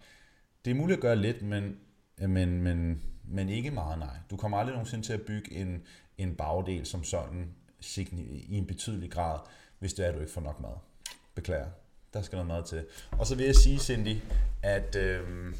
[0.64, 1.76] Det er muligt at gøre lidt, men,
[2.18, 4.16] men, men, men ikke meget nej.
[4.30, 5.82] Du kommer aldrig nogensinde til at bygge en,
[6.18, 7.54] en bagdel som sådan
[7.96, 9.38] i en betydelig grad,
[9.82, 10.70] hvis det er, at du ikke får nok mad.
[11.34, 11.66] Beklager.
[12.12, 12.86] Der skal noget mad til.
[13.10, 14.20] Og så vil jeg sige, Cindy,
[14.62, 15.54] at øh,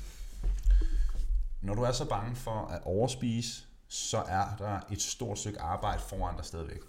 [1.60, 6.02] når du er så bange for at overspise, så er der et stort stykke arbejde
[6.08, 6.80] foran dig stadigvæk.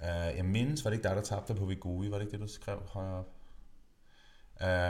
[0.00, 2.10] Uh, jeg mindes, var det ikke dig, der tabte på Vigui?
[2.10, 3.28] Var det ikke det, du skrev højere op?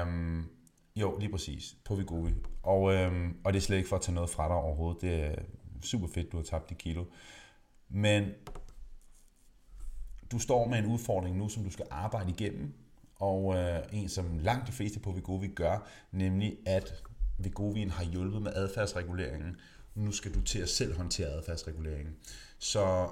[0.07, 0.51] Um,
[0.97, 1.77] jo, lige præcis.
[1.85, 2.35] På Vigui.
[2.62, 5.01] Og, um, og det er slet ikke for at tage noget fra dig overhovedet.
[5.03, 5.35] Det er
[5.83, 7.05] super fedt, du har tabt de kilo.
[7.88, 8.25] Men
[10.33, 12.73] du står med en udfordring nu, som du skal arbejde igennem.
[13.17, 17.03] Og øh, en, som langt de fleste på Vigovi gør, nemlig at
[17.38, 19.57] Vigovien har hjulpet med adfærdsreguleringen
[19.99, 22.17] nu skal du til at selv håndtere adfærdsreguleringen.
[22.59, 23.11] Så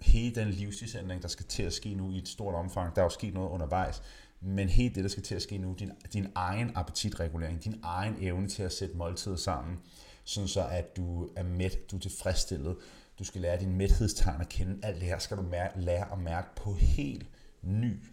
[0.00, 3.04] hele den livsstilsændring, der skal til at ske nu i et stort omfang, der er
[3.04, 4.02] jo sket noget undervejs,
[4.40, 8.16] men hele det, der skal til at ske nu, din, din egen appetitregulering, din egen
[8.20, 9.78] evne til at sætte måltider sammen,
[10.24, 12.76] sådan så at du er mæt, du er tilfredsstillet,
[13.18, 16.18] du skal lære din mæthedstegn at kende, alt det her skal du mær- lære at
[16.18, 17.26] mærke på helt
[17.62, 18.04] ny.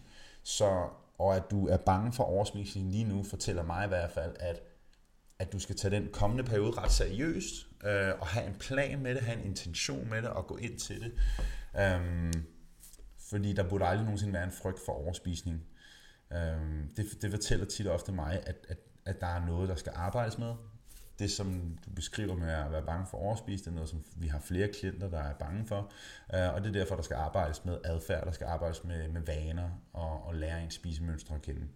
[0.42, 0.88] Så,
[1.18, 4.62] og at du er bange for overspisning lige nu, fortæller mig i hvert fald, at
[5.38, 9.14] at du skal tage den kommende periode ret seriøst, øh, og have en plan med
[9.14, 11.12] det, have en intention med det, og gå ind til det.
[11.80, 12.46] Øhm,
[13.30, 15.62] fordi der burde aldrig nogensinde være en frygt for overspisning.
[16.32, 19.74] Øhm, det, det fortæller tit og ofte mig, at, at, at der er noget, der
[19.74, 20.54] skal arbejdes med.
[21.22, 24.26] Det, som du beskriver med at være bange for overspise, det er noget, som vi
[24.26, 25.92] har flere klienter, der er bange for.
[26.34, 29.20] Øh, og det er derfor, der skal arbejdes med adfærd, der skal arbejdes med, med
[29.20, 31.68] vaner og, og lære en spisemønstre at kende.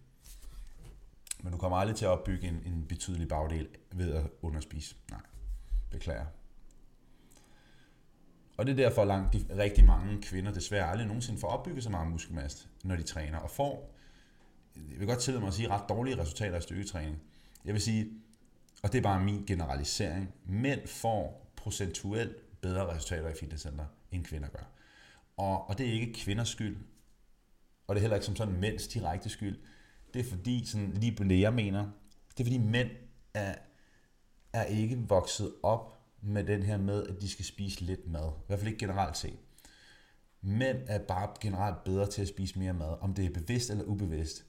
[1.43, 4.95] Men du kommer aldrig til at opbygge en, en betydelig bagdel ved at underspise.
[5.11, 5.21] Nej,
[5.91, 6.25] beklager.
[8.57, 11.89] Og det er derfor langt de, rigtig mange kvinder desværre aldrig nogensinde får opbygget så
[11.89, 13.95] meget muskelmasse, når de træner, og får,
[14.75, 17.21] jeg vil godt tillade mig at sige, ret dårlige resultater af styrketræning.
[17.65, 18.11] Jeg vil sige,
[18.83, 24.49] og det er bare min generalisering, mænd får procentuelt bedre resultater i fitnesscenter, end kvinder
[24.49, 24.71] gør.
[25.37, 26.77] Og, og det er ikke kvinders skyld,
[27.87, 29.59] og det er heller ikke som sådan mænds direkte skyld.
[30.13, 31.89] Det er fordi, sådan lige på det jeg mener,
[32.37, 32.89] det er fordi mænd
[33.33, 33.55] er,
[34.53, 38.27] er ikke vokset op med den her med, at de skal spise lidt mad.
[38.27, 39.37] I hvert fald ikke generelt set.
[40.41, 43.83] Mænd er bare generelt bedre til at spise mere mad, om det er bevidst eller
[43.83, 44.45] ubevidst.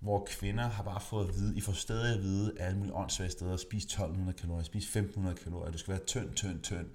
[0.00, 3.30] Hvor kvinder har bare fået at vide, I får stadig at vide alle mulige åndssvage
[3.30, 6.86] steder, spis 1200 kalorier, spis 1500 kalorier, du skal være tynd, tynd, tynd.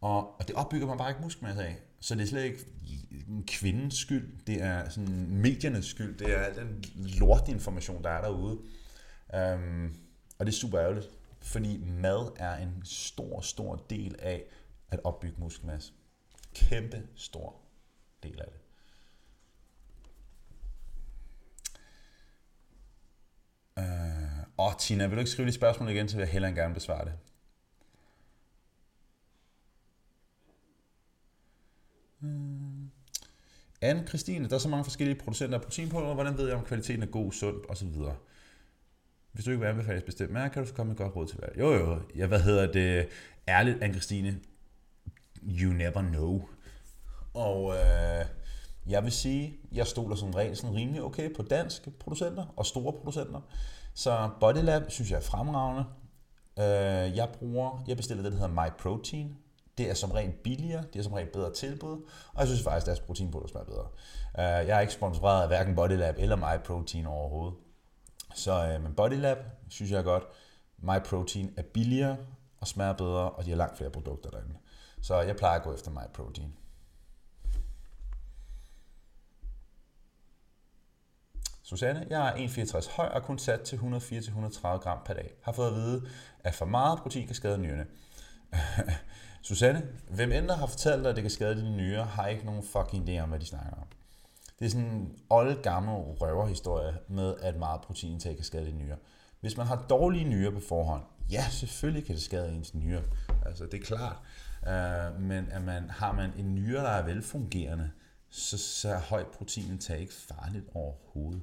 [0.00, 1.76] Og, og det opbygger man bare ikke muskelmasse af.
[2.00, 2.66] Så det er slet ikke
[3.28, 8.20] en kvindens skyld, det er sådan mediernes skyld, det er al den lortinformation, der er
[8.20, 8.58] derude.
[9.34, 9.96] Um,
[10.38, 11.10] og det er super ærgerligt,
[11.40, 14.44] fordi mad er en stor, stor del af
[14.90, 15.92] at opbygge muskelmasse.
[16.54, 17.56] Kæmpe stor
[18.22, 18.65] del af det.
[23.78, 26.52] Øh, uh, og Tina, vil du ikke skrive de spørgsmål igen, så vil jeg hellere
[26.52, 27.12] gerne besvare det.
[32.20, 32.90] Mm.
[33.80, 36.14] Anne Christine, der er så mange forskellige producenter af proteinpulver.
[36.14, 37.88] Hvordan ved jeg, om kvaliteten er god, sund osv.?
[39.32, 41.38] Hvis du ikke vil anbefales bestemt mærke, kan du så komme med godt råd til
[41.38, 41.48] hver.
[41.58, 42.00] Jo, jo.
[42.16, 43.08] Ja, hvad hedder det?
[43.48, 44.40] Ærligt, Anne Christine.
[45.42, 46.48] You never know.
[47.34, 48.24] Og øh,
[48.88, 52.92] jeg vil sige, jeg stoler som regel sådan rimelig okay på danske producenter og store
[52.92, 53.40] producenter.
[53.94, 55.84] Så Bodylab synes jeg er fremragende.
[56.58, 59.36] Øh, jeg bruger, jeg bestiller det, der hedder My Protein.
[59.78, 61.92] Det er som regel billigere, det er som regel bedre tilbud,
[62.34, 63.86] og jeg synes faktisk, at deres proteinpulver smager bedre.
[64.34, 67.54] Uh, jeg er ikke sponsoreret af hverken Bodylab eller MyProtein overhovedet.
[68.34, 70.24] Så øh, men Bodylab synes jeg er godt.
[70.78, 72.16] MyProtein er billigere,
[72.60, 74.54] og smager bedre, og de har langt flere produkter derinde.
[75.02, 76.52] Så jeg plejer at gå efter MyProtein.
[81.68, 85.30] Susanne, jeg er 1,64 høj og kun sat til 104-130 gram per dag.
[85.42, 86.02] Har fået at vide,
[86.44, 87.86] at for meget protein kan skade nyrerne.
[89.42, 92.46] Susanne, hvem end der har fortalt dig, at det kan skade dine nyrer, har ikke
[92.46, 93.86] nogen fucking idé om, hvad de snakker om.
[94.58, 98.96] Det er sådan en old gammel røverhistorie med, at meget proteinindtag kan skade dine nyrer.
[99.40, 103.02] Hvis man har dårlige nyrer på forhånd, ja, selvfølgelig kan det skade ens nyrer.
[103.46, 104.16] Altså, det er klart.
[104.62, 107.90] Uh, men at man, har man en nyre, der er velfungerende,
[108.30, 111.42] så, så er højt proteinindtag ikke farligt overhovedet.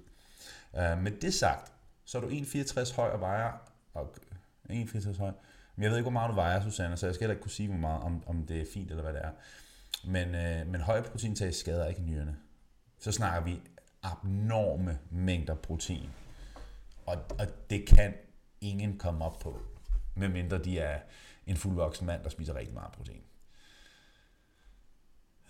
[0.77, 1.73] Øh, med det sagt,
[2.05, 3.51] så er du 1,64 høj og vejer,
[3.93, 4.15] og
[4.69, 5.31] øh, 1,64 høj,
[5.75, 7.51] men jeg ved ikke, hvor meget du vejer, Susanne, så jeg skal heller ikke kunne
[7.51, 9.31] sige, hvor meget, om, om det er fint eller hvad det er.
[10.03, 12.37] Men, øh, men høj proteinindtag skader ikke nyrerne.
[12.99, 13.61] Så snakker vi
[14.03, 16.09] abnorme mængder protein.
[17.05, 18.13] Og, og det kan
[18.61, 19.61] ingen komme op på,
[20.15, 20.99] medmindre de er
[21.47, 23.23] en fuldvoksen mand, der spiser rigtig meget protein.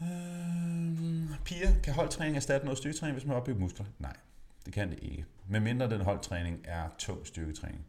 [0.02, 3.86] Øh, piger, kan holdtræning erstatte noget styrketræning, hvis man opbygger muskler?
[4.00, 4.16] Nej,
[4.66, 5.26] det kan det ikke.
[5.48, 7.86] Medmindre den holdtræning er tung styrketræning.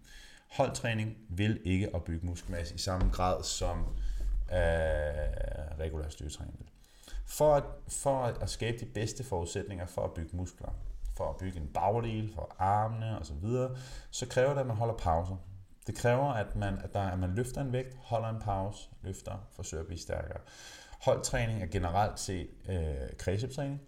[0.50, 3.78] Holdtræning vil ikke opbygge muskelmasse i samme grad som
[4.52, 4.58] øh,
[5.80, 6.68] regulær styrketræning vil.
[7.26, 10.68] For at, for at skabe de bedste forudsætninger for at bygge muskler,
[11.16, 13.76] for at bygge en bagdel, for armene osv., så, videre,
[14.10, 15.36] så kræver det, at man holder pauser.
[15.86, 19.48] Det kræver, at man, at, der, at man løfter en vægt, holder en pause, løfter,
[19.52, 20.40] forsøger at blive stærkere.
[21.00, 23.80] Holdtræning er generelt set øh, kredsløbstræning,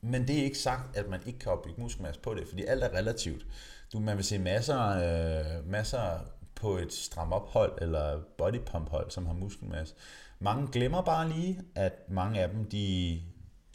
[0.00, 2.84] men det er ikke sagt, at man ikke kan opbygge muskelmasse på det, fordi alt
[2.84, 3.46] er relativt.
[3.92, 6.20] Du, man vil se masser, øh, masser
[6.54, 9.94] på et stram ophold eller body pump hold, som har muskelmasse.
[10.38, 13.22] Mange glemmer bare lige, at mange af dem, de,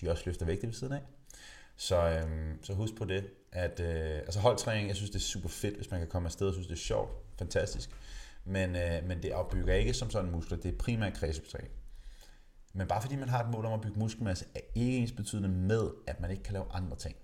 [0.01, 1.01] de også løfter vægte ved siden af.
[1.77, 5.49] Så, øh, så husk på det, at øh, altså holdtræning, jeg synes det er super
[5.49, 7.89] fedt, hvis man kan komme afsted, og synes det er sjovt, fantastisk.
[8.45, 11.71] Men, øh, men det opbygger ikke som sådan muskler, det er primært kredsoptræning.
[12.75, 15.49] Men bare fordi man har et mål om at bygge muskelmasse, er ikke ens betydende
[15.49, 17.15] med, at man ikke kan lave andre ting.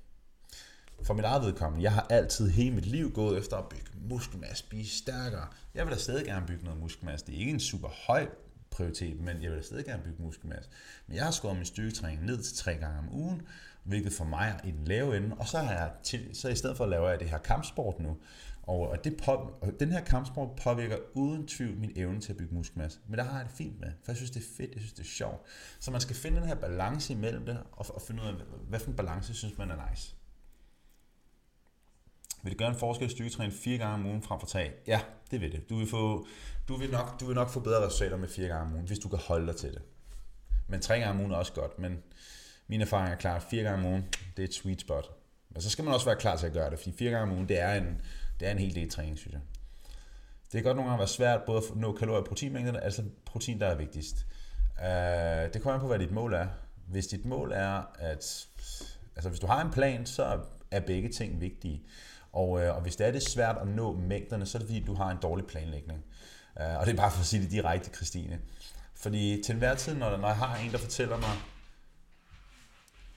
[1.03, 4.69] For mit eget vedkommende, jeg har altid hele mit liv gået efter at bygge muskelmasse,
[4.69, 5.47] blive stærkere.
[5.75, 7.25] Jeg vil da stadig gerne bygge noget muskelmasse.
[7.25, 8.27] Det er ikke en super høj
[8.71, 10.69] prioritet, men jeg vil da stadig gerne bygge muskelmasse.
[11.07, 13.41] Men jeg har skåret min styrketræning ned til tre gange om ugen,
[13.83, 15.35] hvilket for mig er i den lave ende.
[15.39, 17.99] Og så, har jeg til, så i stedet for at lave jeg det her kampsport
[17.99, 18.17] nu.
[18.71, 22.37] Og, og, det på, og den her kampsport påvirker uden tvivl min evne til at
[22.37, 22.99] bygge muskelmasse.
[23.07, 24.93] Men der har jeg det fint med, for jeg synes, det er fedt, jeg synes,
[24.93, 25.41] det er sjovt.
[25.79, 28.33] Så man skal finde den her balance imellem det, og, og finde ud af,
[28.67, 30.15] hvad for en balance synes man er nice.
[32.43, 34.71] Vil det gøre en forskel at styrketræne fire gange om ugen frem for tre?
[34.87, 35.69] Ja, det vil det.
[35.69, 36.27] Du vil, få,
[36.67, 38.99] du, vil nok, du vil nok få bedre resultater med fire gange om ugen, hvis
[38.99, 39.81] du kan holde dig til det.
[40.67, 42.03] Men tre gange om ugen er også godt, men
[42.67, 44.05] min erfaring er klar, at fire gange om ugen,
[44.37, 45.09] det er et sweet spot.
[45.49, 47.37] Men så skal man også være klar til at gøre det, fordi fire gange om
[47.37, 48.01] ugen, det er en,
[48.41, 49.41] det er en hel del træning, synes jeg.
[50.43, 53.59] Det kan godt nogle gange være svært både at nå kalorier og proteinmængderne, altså protein,
[53.59, 54.25] der er vigtigst.
[54.79, 56.47] Uh, det kommer an på, hvad dit mål er.
[56.87, 58.47] Hvis dit mål er, at
[59.15, 60.39] altså hvis du har en plan, så
[60.71, 61.83] er begge ting vigtige.
[62.31, 64.83] Og, øh, og hvis det er det svært at nå mængderne, så er det fordi,
[64.83, 66.03] du har en dårlig planlægning.
[66.59, 68.39] Uh, og det er bare for at sige det direkte, Christine.
[68.95, 71.37] Fordi til enhver tid, når, når jeg har en, der fortæller mig,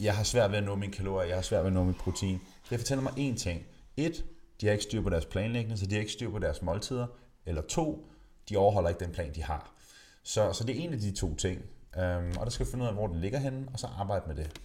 [0.01, 1.95] jeg har svært ved at nå mine kalorier, jeg har svært ved at nå min
[1.95, 3.63] protein, det fortæller mig én ting.
[3.97, 4.25] Et,
[4.65, 7.07] de har ikke styr på deres planlægning, så de har ikke styr på deres måltider.
[7.47, 8.11] Eller to,
[8.49, 9.75] de overholder ikke den plan, de har.
[10.23, 11.63] Så, så det er en af de to ting.
[11.99, 14.37] Øhm, og der skal finde ud af, hvor den ligger henne, og så arbejde med
[14.37, 14.61] det.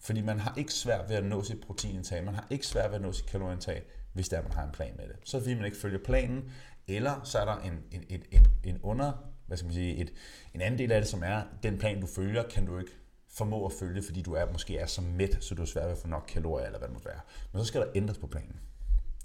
[0.00, 2.96] Fordi man har ikke svært ved at nå sit proteinindtag, man har ikke svært ved
[2.96, 3.82] at nå sit kalorieindtag,
[4.12, 5.16] hvis der man har en plan med det.
[5.24, 6.52] Så er det fordi, man ikke følger planen,
[6.88, 9.12] eller så er der en, en, en, en, en under,
[9.46, 10.12] hvad skal man sige, et,
[10.54, 12.92] en anden del af det, som er, den plan du følger, kan du ikke
[13.28, 15.92] formå at følge, fordi du er, måske er så mæt, så du er svært ved
[15.92, 17.20] at få nok kalorier, eller hvad det måtte være.
[17.52, 18.60] Men så skal der ændres på planen.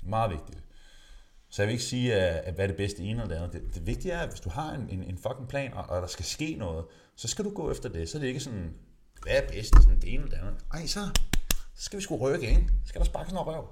[0.01, 0.63] Meget vigtigt.
[1.49, 3.53] Så jeg vil ikke sige, at hvad er det bedste ene eller det andet.
[3.53, 6.01] Det, det vigtige er, at hvis du har en, en, en fucking plan, og, og
[6.01, 6.85] der skal ske noget,
[7.15, 8.09] så skal du gå efter det.
[8.09, 8.73] Så er det ikke sådan,
[9.23, 10.65] hvad er bedst, sådan det ene eller det andet.
[10.73, 11.09] Ej, så,
[11.75, 12.69] så skal vi sgu rykke, ikke?
[12.85, 13.67] Skal der sparkes noget røv?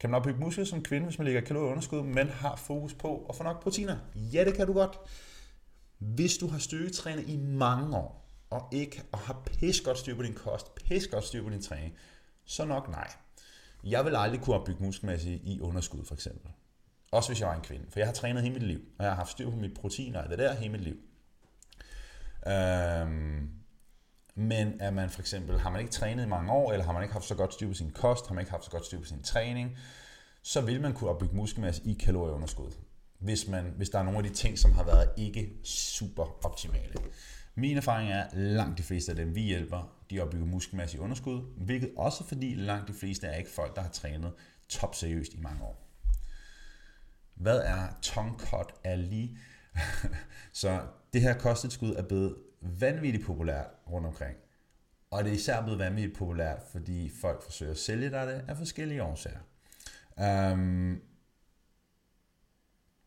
[0.00, 3.26] Kan man opbygge muskler som kvinde, hvis man ligger kalorier underskud, men har fokus på
[3.28, 3.98] at få nok proteiner?
[4.14, 4.98] Ja, det kan du godt.
[5.98, 10.22] Hvis du har styrketrænet i mange år, og ikke og har pis godt styr på
[10.22, 11.94] din kost, pis godt styr på din træning,
[12.44, 13.10] så nok nej.
[13.84, 16.50] Jeg vil aldrig kunne opbygge muskelmasse i underskud, for eksempel.
[17.12, 17.86] Også hvis jeg var en kvinde.
[17.90, 20.16] For jeg har trænet hele mit liv, og jeg har haft styr på mit protein
[20.16, 20.96] og det der hele mit liv.
[22.46, 23.50] Øhm,
[24.34, 27.02] men er man for eksempel, har man ikke trænet i mange år, eller har man
[27.02, 28.98] ikke haft så godt styr på sin kost, har man ikke haft så godt styr
[28.98, 29.78] på sin træning,
[30.42, 32.70] så vil man kunne opbygge muskelmasse i kalorieunderskud.
[33.18, 36.94] Hvis, man, hvis der er nogle af de ting, som har været ikke super optimale.
[37.54, 41.00] Min erfaring er, at langt de fleste af dem, vi hjælper, de opbygger muskelmasse i
[41.00, 44.32] underskud, hvilket også fordi langt de fleste er ikke folk, der har trænet
[44.68, 45.88] top seriøst i mange år.
[47.34, 49.38] Hvad er tongue cut Ali?
[50.52, 54.36] så det her kosttilskud er blevet vanvittigt populært rundt omkring.
[55.10, 58.56] Og det er især blevet vanvittigt populært, fordi folk forsøger at sælge dig det af
[58.56, 59.40] forskellige årsager.
[60.52, 61.02] Um,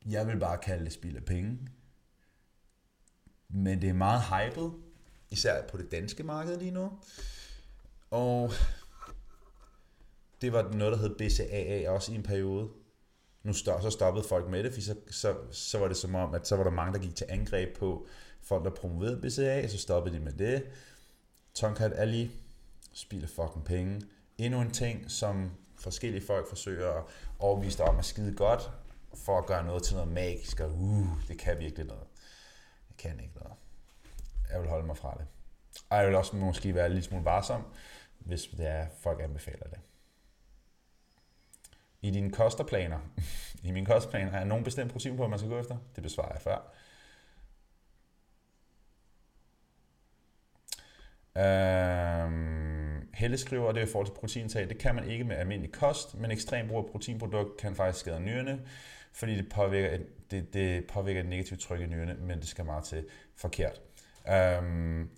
[0.06, 1.60] jeg vil bare kalde det spild af penge.
[3.50, 4.70] Men det er meget hyped,
[5.32, 6.91] især på det danske marked lige nu.
[8.12, 8.52] Og
[10.41, 12.70] det var noget, der hed BCAA også i en periode.
[13.44, 16.34] Nu stop, så stoppede folk med det, fordi så, så, så var det som om,
[16.34, 18.08] at så var der mange, der gik til angreb på
[18.41, 20.63] folk, der promoverede BCAA, så stoppede de med det.
[21.54, 22.32] Tonkat Ali
[22.94, 24.02] spilder fucking penge.
[24.38, 27.04] Endnu en ting, som forskellige folk forsøger at
[27.39, 28.72] overbevise dig om at skide godt,
[29.15, 32.04] for at gøre noget til noget magisk, og uh, det kan virkelig noget.
[32.88, 33.54] Det kan ikke noget.
[34.52, 35.28] Jeg vil holde mig fra det.
[35.90, 37.64] Og jeg vil også måske være lidt smule varsom,
[38.20, 39.80] hvis det er, folk anbefaler det.
[42.02, 43.00] I dine kosterplaner,
[43.64, 45.78] i mine kostplaner, er nogen bestemt protein på, man skal gå efter?
[45.96, 46.74] Det besvarer jeg før.
[51.38, 54.70] Øhm, Helle skriver, at det er i forhold til proteintag.
[54.70, 58.20] Det kan man ikke med almindelig kost, men ekstrem brug af proteinprodukt kan faktisk skade
[58.20, 58.62] nyrerne,
[59.12, 59.98] fordi det påvirker,
[60.32, 63.82] det, det påvirker et negativt tryk i nyrerne, men det skal meget til forkert.
[64.30, 65.10] Øhm,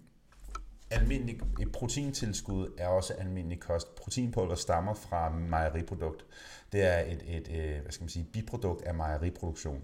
[0.92, 3.96] almindelig, et proteintilskud er også almindelig kost.
[3.96, 6.26] Proteinpulver stammer fra mejeriprodukt.
[6.72, 9.84] Det er et, et, et hvad skal man sige, biprodukt af mejeriproduktion.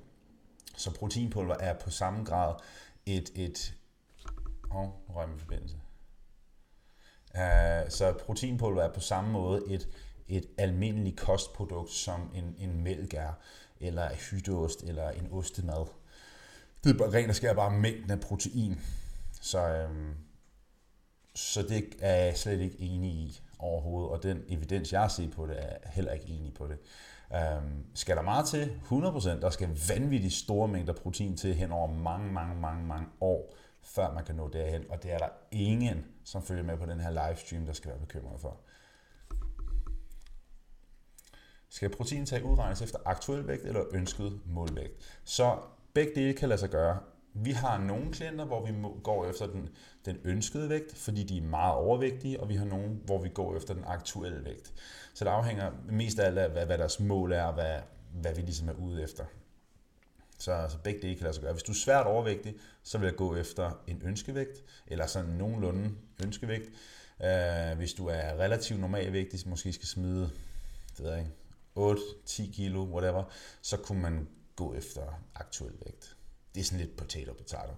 [0.77, 2.55] Så proteinpulver er på samme grad
[3.05, 3.73] et, et
[4.71, 5.75] Åh, oh, røg min forbindelse.
[7.33, 9.87] Uh, så proteinpulver er på samme måde et,
[10.27, 13.33] et almindeligt kostprodukt, som en, en mælk er,
[13.79, 15.85] eller hytteost, eller en ostemad.
[16.83, 18.79] Det er bare rent og skær bare mængden af protein.
[19.39, 20.13] Så, øhm,
[21.35, 25.31] så det er jeg slet ikke enig i overhovedet, og den evidens, jeg har set
[25.31, 26.77] på det, er heller ikke enig på det.
[27.35, 28.81] Øhm, skal der meget til?
[28.91, 29.41] 100%.
[29.41, 34.13] Der skal vanvittigt store mængder protein til hen over mange, mange, mange, mange år før
[34.13, 37.09] man kan nå derhen, og det er der ingen, som følger med på den her
[37.09, 38.57] livestream, der skal være bekymret for.
[41.69, 45.19] Skal protein tage udregnes efter aktuel vægt eller ønsket målvægt?
[45.23, 45.57] Så
[45.93, 46.99] begge dele kan lade sig gøre.
[47.43, 48.73] Vi har nogle klienter, hvor vi
[49.03, 49.69] går efter den,
[50.05, 53.57] den ønskede vægt, fordi de er meget overvægtige, og vi har nogle, hvor vi går
[53.57, 54.73] efter den aktuelle vægt.
[55.13, 57.79] Så det afhænger mest af alt af, hvad, hvad deres mål er, og hvad,
[58.13, 59.25] hvad vi ligesom er ude efter.
[60.39, 61.53] Så altså, begge dele kan lade sig gøre.
[61.53, 65.91] Hvis du er svært overvægtig, så vil jeg gå efter en ønskevægt, eller sådan nogenlunde
[66.23, 66.69] ønskevægt.
[67.19, 70.31] Uh, hvis du er relativt normalvægtig, måske skal smide
[70.97, 71.31] det ved jeg ikke,
[71.77, 73.23] 8-10 kilo, whatever,
[73.61, 75.01] så kunne man gå efter
[75.35, 76.15] aktuel vægt.
[76.55, 77.73] Det er sådan lidt potato potato.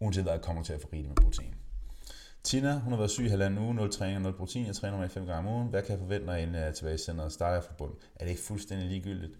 [0.00, 1.54] Uanset hvad jeg kommer til at få rigeligt med protein.
[2.44, 4.66] Tina, hun har været syg i halvanden uge, 0 træning og 0 protein.
[4.66, 5.68] Jeg træner mig 5 gange om ugen.
[5.68, 7.32] Hvad kan jeg forvente, når jeg er øh, tilbage i centret?
[7.32, 7.96] Starter jeg fra bunden?
[8.14, 9.38] Er det ikke fuldstændig ligegyldigt?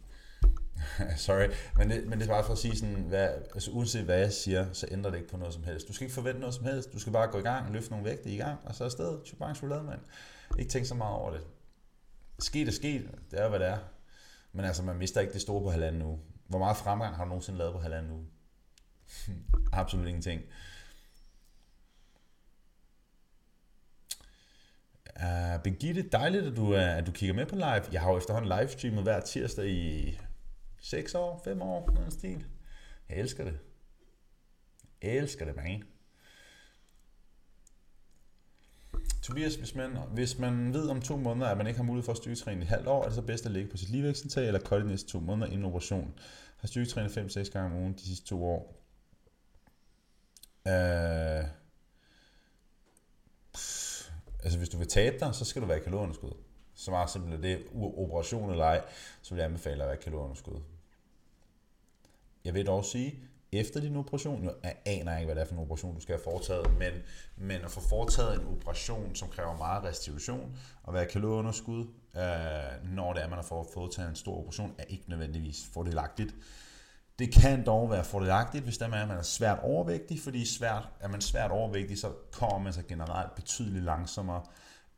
[1.17, 4.19] Sorry, men det, men det er bare for at sige sådan, hvad, altså uanset hvad
[4.19, 5.89] jeg siger, så ændrer det ikke på noget som helst.
[5.89, 8.05] Du skal ikke forvente noget som helst, du skal bare gå i gang, løfte nogle
[8.05, 10.01] vægte i gang, og så afsted, Chubank chokolade, mand.
[10.59, 11.41] Ikke tænk så meget over det.
[12.39, 13.79] Sket er sket, det er hvad det er.
[14.53, 16.19] Men altså, man mister ikke det store på halvanden uge.
[16.53, 18.27] Hvor meget fremgang har du nogensinde lavet på halvanden uge?
[19.73, 20.43] Absolut ingenting.
[25.17, 27.85] Uh, Birgitte, dejligt, at du, uh, at du kigger med på live.
[27.93, 30.19] Jeg har jo efterhånden livestreamet hver tirsdag i
[30.81, 32.47] 6 år, 5 år, noget stil.
[33.09, 33.59] Jeg elsker det.
[35.03, 35.85] Jeg elsker det, man.
[39.23, 42.13] Tobias, hvis man, hvis man ved om to måneder, at man ikke har mulighed for
[42.13, 44.47] at styrketræne i et halvt år, er det så bedst at ligge på sit ligevægtsindtag
[44.47, 46.15] eller kolde de næste to måneder inden operation.
[46.57, 48.83] Har styrketrænet 5-6 gange om ugen de sidste to år.
[50.69, 51.45] Øh,
[53.55, 54.11] pff,
[54.43, 56.33] altså hvis du vil tabe dig, så skal du være i kalorieunderskud.
[56.75, 58.85] Så meget simpelt det, operation eller ej,
[59.23, 60.61] så vil jeg anbefale at være i kalorieunderskud.
[62.45, 63.19] Jeg vil dog sige,
[63.53, 66.25] efter din operation, jeg aner ikke, hvad det er for en operation, du skal have
[66.25, 66.93] foretaget, men,
[67.37, 71.81] men at få foretaget en operation, som kræver meget restitution, og være kalorieunderskud,
[72.17, 76.35] øh, når det er, man har fået foretaget en stor operation, er ikke nødvendigvis fordelagtigt.
[77.19, 80.89] Det kan dog være fordelagtigt, hvis det er, at man er svært overvægtig, fordi svært,
[81.01, 84.43] er man svært overvægtig, så kommer man sig generelt betydeligt langsommere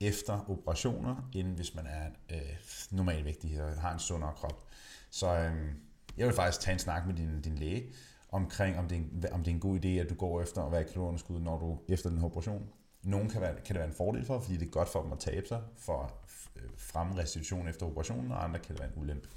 [0.01, 2.57] efter operationer, end hvis man er øh,
[2.91, 4.64] normalvægtig og har en sundere krop.
[5.11, 5.53] Så øh,
[6.16, 7.93] jeg vil faktisk tage en snak med din, din læge
[8.35, 10.62] omkring, om det, er en, om det er en god idé, at du går efter
[10.62, 12.68] at være i kalorunderskud, når du efter den her operation.
[13.03, 15.12] Nogle kan, være, kan det være en fordel for, fordi det er godt for dem
[15.12, 16.11] at tabe sig, for at
[16.57, 19.28] øh, fremme restitution efter operationen, og andre kan det være en ulempe.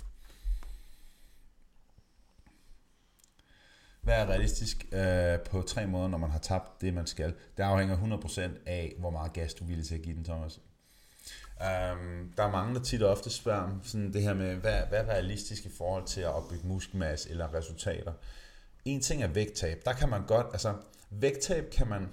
[4.02, 7.34] Hvad er realistisk øh, på tre måneder, når man har tabt det, man skal?
[7.58, 10.62] Det afhænger 100% af, hvor meget gas du vil til at give den, Thomas.
[11.60, 14.82] Um, der er mange, der tit og ofte spørger om sådan det her med, hvad,
[14.90, 18.14] hvad er realistisk i forhold til at opbygge muskelmasse eller resultater.
[18.88, 19.82] En ting er vægttab.
[19.86, 20.76] Der kan man godt, altså
[21.10, 22.10] vægttab kan man,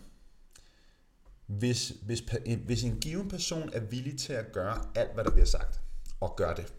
[1.47, 2.23] hvis, hvis,
[2.67, 5.81] hvis en given person er villig til at gøre alt, hvad der bliver sagt,
[6.21, 6.75] og gør det,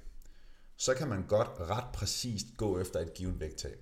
[0.78, 3.80] så kan man godt ret præcist gå efter et givet vægttab.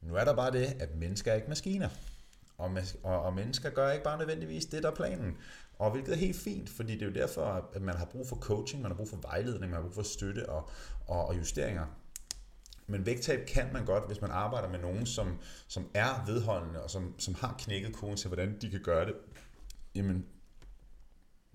[0.00, 1.88] Nu er der bare det, at mennesker er ikke maskiner.
[2.58, 2.70] Og,
[3.02, 5.36] og, og mennesker gør ikke bare nødvendigvis det, der er planen.
[5.78, 8.36] Og hvilket er helt fint, fordi det er jo derfor, at man har brug for
[8.36, 10.70] coaching, man har brug for vejledning, man har brug for støtte og,
[11.06, 11.86] og, og justeringer.
[12.86, 16.90] Men vægttab kan man godt, hvis man arbejder med nogen, som, som er vedholdende, og
[16.90, 19.14] som, som har knækket koden til, hvordan de kan gøre det.
[19.94, 20.26] Jamen,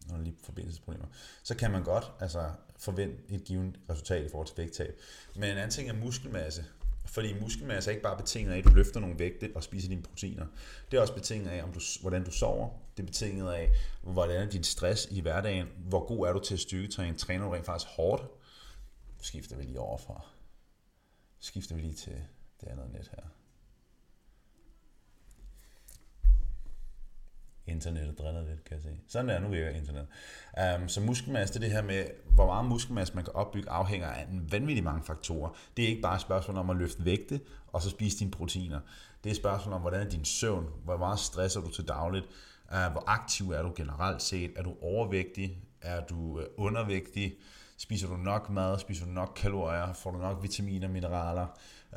[0.08, 1.06] når der lige forbindelsesproblemer,
[1.44, 5.00] så kan man godt altså, forvente et givet resultat i forhold til vægttab.
[5.36, 6.66] Men en anden ting er muskelmasse.
[7.06, 10.02] Fordi muskelmasse er ikke bare betinget af, at du løfter nogle vægte og spiser dine
[10.02, 10.46] proteiner.
[10.92, 12.70] Det er også betinget af, om du, hvordan du sover.
[12.98, 13.72] Det er betinget af,
[14.02, 15.68] hvordan er din stress i hverdagen.
[15.78, 17.18] Hvor god er du til at styrketræne?
[17.18, 18.24] Træner du rent faktisk hårdt?
[19.22, 20.26] Skifter vi lige over fra.
[21.42, 22.24] Skifter vi lige til
[22.62, 23.24] det andet net her.
[27.72, 28.90] internettet driller lidt, kan jeg se.
[29.08, 30.08] Sådan der, nu virker internet.
[30.82, 34.08] Um, så muskelmasse, det er det her med, hvor meget muskelmasse man kan opbygge, afhænger
[34.08, 35.50] af en vanvittig mange faktorer.
[35.78, 38.80] Det er ikke bare et spørgsmål om at løfte vægte, og så spise dine proteiner.
[39.24, 42.26] Det er et spørgsmål om, hvordan er din søvn, hvor meget stresser du til dagligt,
[42.72, 47.36] uh, hvor aktiv er du generelt set, er du overvægtig, er du uh, undervægtig,
[47.82, 51.48] spiser du nok mad, spiser du nok kalorier, får du nok vitaminer, og mineraler,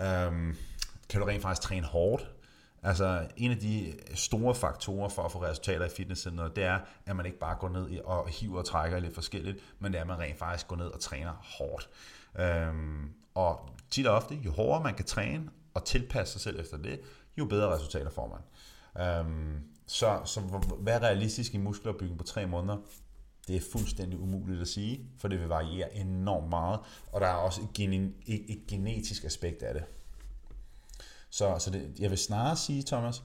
[0.01, 0.57] Øhm,
[1.09, 2.35] kan du rent faktisk træne hårdt,
[2.85, 7.17] Altså, en af de store faktorer for at få resultater i fitnesscenteret, det er, at
[7.17, 10.09] man ikke bare går ned og hiver og trækker lidt forskelligt, men det er, at
[10.09, 11.89] man rent faktisk går ned og træner hårdt.
[12.39, 16.77] Øhm, og tit og ofte, jo hårdere man kan træne og tilpasse sig selv efter
[16.77, 17.01] det,
[17.39, 18.41] jo bedre resultater får
[18.97, 19.07] man.
[19.07, 20.41] Øhm, så, så
[20.81, 22.77] hvad er realistisk i muskelopbygning på tre måneder?
[23.49, 26.81] Det er fuldstændig umuligt at sige, for det vil variere enormt meget,
[27.13, 29.85] og der er også et, gene, et, et genetisk aspekt af det.
[31.31, 33.23] Så, så det, jeg vil snarere sige, Thomas,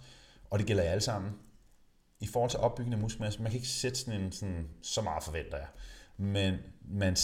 [0.50, 1.32] og det gælder jer alle sammen,
[2.20, 5.58] i forhold til opbyggende muskelmasse, man kan ikke sætte sådan en, sådan, så meget forventer
[5.58, 5.68] jeg.
[6.18, 7.18] Men man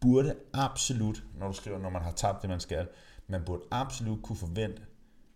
[0.00, 2.88] burde absolut, når du skriver, når man har tabt det, man skal,
[3.26, 4.82] man burde absolut kunne forvente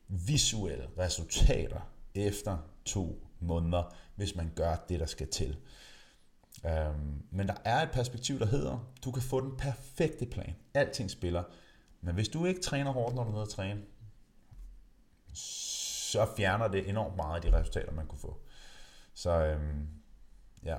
[0.08, 1.80] visuelle resultater
[2.14, 5.56] efter to måneder, hvis man gør det, der skal til.
[6.64, 10.56] Øhm, men der er et perspektiv, der hedder, du kan få den perfekte plan.
[10.74, 11.42] Alting spiller.
[12.00, 13.82] Men hvis du ikke træner hårdt, når du er nede at træne,
[15.32, 18.40] så fjerner det enormt meget af de resultater, man kunne få.
[19.14, 19.88] Så øhm,
[20.64, 20.76] ja.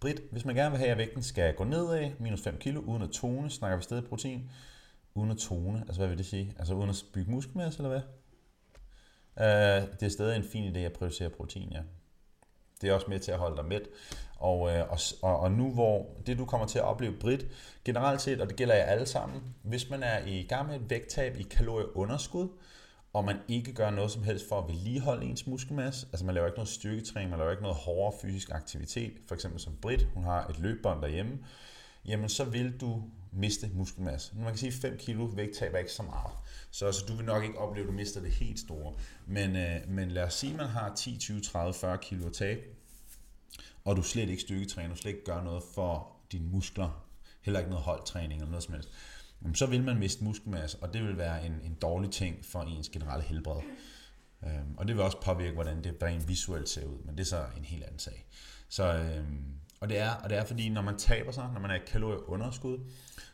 [0.00, 3.02] Britt, hvis man gerne vil have, at vægten skal gå nedad, minus 5 kilo, uden
[3.02, 4.50] at tone, snakker vi stadig protein,
[5.14, 6.54] uden at tone, altså hvad vil det sige?
[6.58, 8.02] Altså uden at bygge muskelmasse, eller hvad?
[9.36, 9.42] Uh,
[10.00, 11.80] det er stadig en fin idé at prioritere protein, ja.
[12.80, 13.88] Det er også med til at holde dig mæt.
[14.36, 17.46] Og, øh, og, og, og nu hvor det du kommer til at opleve Brit,
[17.84, 20.90] generelt set, og det gælder jer alle sammen, hvis man er i gang med et
[20.90, 22.48] vægttab i kalorieunderskud,
[23.12, 26.46] og man ikke gør noget som helst for at vedligeholde ens muskelmasse, altså man laver
[26.46, 30.24] ikke noget styrketræning, man laver ikke noget hårdere fysisk aktivitet, for eksempel som Brit, hun
[30.24, 31.38] har et løbbånd derhjemme,
[32.04, 33.02] jamen så vil du
[33.32, 34.32] miste muskelmasse.
[34.36, 36.32] Man kan sige, at 5 kilo vægttab er ikke så meget.
[36.70, 38.94] Så, så du vil nok ikke opleve, at du mister det helt store.
[39.26, 42.32] Men, øh, men lad os sige, at man har 10, 20, 30, 40 kilo at
[42.32, 42.60] tabe,
[43.84, 47.06] og du slet ikke styrketræner, du slet ikke gør noget for dine muskler,
[47.42, 48.88] heller ikke noget holdtræning eller noget som helst,
[49.54, 52.88] så vil man miste muskelmasse, og det vil være en, en dårlig ting for ens
[52.88, 53.62] generelle helbred.
[54.44, 57.28] Øhm, og det vil også påvirke, hvordan det rent visuelt ser ud, men det er
[57.28, 58.26] så en helt anden sag.
[58.68, 61.70] Så, øhm, og, det er, og det er fordi, når man taber sig, når man
[61.70, 62.78] er i kalorieunderskud,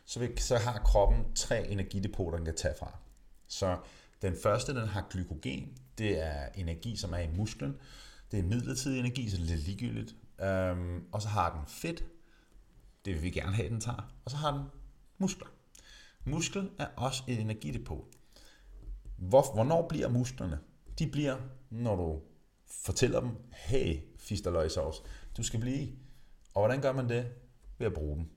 [0.05, 2.97] så, vil, så har kroppen tre energidepoter, den kan tage fra.
[3.47, 3.77] Så
[4.21, 5.77] den første, den har glykogen.
[5.97, 7.75] Det er energi, som er i musklen.
[8.31, 10.15] Det er midlertidig energi, så det er lidt ligegyldigt.
[10.41, 12.03] Øhm, og så har den fedt.
[13.05, 14.13] Det vil vi gerne have, den tager.
[14.25, 14.63] Og så har den
[15.17, 15.47] muskler.
[16.25, 18.05] Muskel er også et energidepot.
[19.17, 20.59] Hvor, hvornår bliver musklerne?
[20.99, 21.37] De bliver,
[21.69, 22.21] når du
[22.65, 25.03] fortæller dem, hey, fisterløjsovs,
[25.37, 25.87] du skal blive.
[26.57, 27.31] Og hvordan gør man det?
[27.77, 28.29] Ved at bruge dem.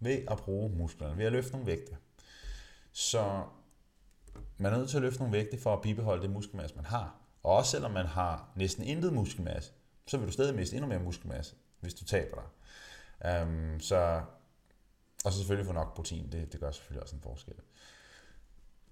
[0.00, 1.18] Ved at bruge musklerne.
[1.18, 1.96] Ved at løfte nogle vægte.
[2.92, 3.44] Så
[4.58, 7.20] man er nødt til at løfte nogle vægte for at bibeholde det muskelmasse, man har.
[7.42, 9.72] Og også selvom man har næsten intet muskelmasse,
[10.06, 13.42] så vil du stadig miste endnu mere muskelmasse, hvis du taber dig.
[13.42, 14.22] Um, så,
[15.24, 17.54] og så selvfølgelig få nok protein, det, det gør selvfølgelig også en forskel.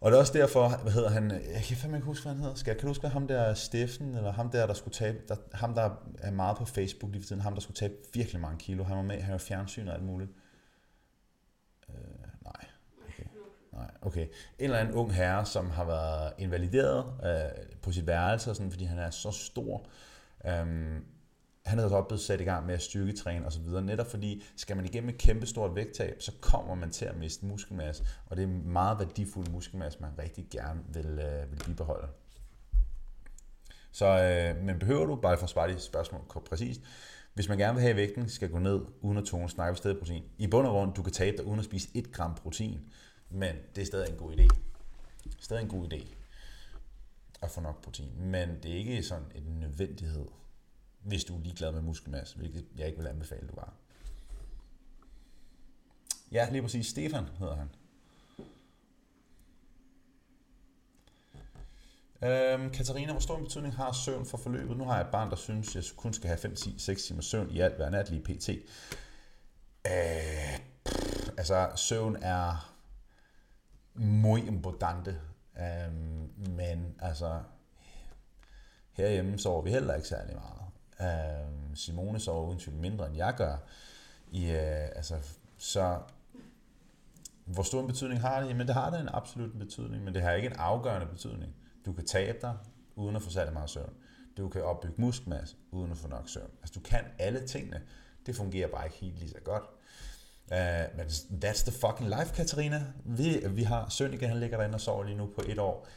[0.03, 2.41] Og det er også derfor, hvad hedder han, jeg kan fandme ikke huske, hvad han
[2.41, 2.55] hedder.
[2.55, 5.75] Skal, kan du huske, ham der Steffen, eller ham der, der skulle tabe, der, ham
[5.75, 8.85] der er meget på Facebook lige for tiden, ham der skulle tabe virkelig mange kilo,
[8.85, 10.31] han var med, han var fjernsyn og alt muligt.
[11.89, 11.95] Øh,
[12.45, 12.67] nej,
[13.09, 13.25] okay.
[13.73, 13.91] nej.
[14.03, 14.27] okay.
[14.59, 18.71] En eller anden ung herre, som har været invalideret øh, på sit værelse, og sådan,
[18.71, 19.87] fordi han er så stor.
[20.47, 21.05] Øhm,
[21.65, 23.63] han havde også blevet sat i gang med at styrketræne osv.
[23.83, 28.05] Netop fordi, skal man igennem et kæmpestort vægttab, så kommer man til at miste muskelmasse.
[28.27, 32.09] Og det er meget værdifuld muskelmasse, man rigtig gerne vil, øh, vil bibeholde.
[33.93, 36.81] Så, øh, men behøver du, bare for at svare dit spørgsmål præcist,
[37.35, 40.25] hvis man gerne vil have, vægten skal gå ned uden at tone, snakke stedet protein.
[40.39, 42.81] I bund og grund, du kan tabe dig uden at spise 1 gram protein,
[43.31, 44.49] men det er stadig en god idé.
[45.41, 46.15] Stadig en god idé
[47.43, 50.27] at få nok protein, men det er ikke sådan en nødvendighed,
[51.03, 53.73] hvis du er ligeglad med muskelmasse, hvilket jeg ikke vil anbefale, du var.
[56.33, 56.87] Ja, lige præcis.
[56.87, 57.69] Stefan hedder han.
[62.25, 64.77] Øhm, Katarina, hvor stor en betydning har søvn for forløbet?
[64.77, 67.61] Nu har jeg et barn, der synes, jeg kun skal have 5-6 timer søvn i
[67.61, 68.49] alt hver nat lige pt.
[69.87, 72.75] Øh, pff, altså, søvn er
[73.95, 75.21] muy importante.
[75.59, 77.43] Øhm, men altså,
[78.93, 80.62] herhjemme sover vi heller ikke særlig meget.
[81.03, 83.57] Øh, Simone sover uden tvivl mindre, end jeg gør.
[84.31, 85.17] I, øh, altså,
[85.59, 85.99] så
[87.45, 88.49] hvor stor en betydning har det?
[88.49, 91.55] Jamen det har det en absolut betydning, men det har ikke en afgørende betydning.
[91.87, 92.55] Du kan tabe dig,
[92.97, 93.93] uden at få særlig meget søvn.
[94.37, 96.51] Du kan opbygge muskelmasse, uden at få nok søvn.
[96.63, 97.83] Altså du kan alle tingene.
[98.27, 99.65] Det fungerer bare ikke helt lige så godt.
[100.51, 101.07] Uh, men
[101.45, 102.85] that's the fucking life, Katarina.
[103.05, 105.89] Vi, vi har Sønneke, han ligger derinde og sover lige nu på et år.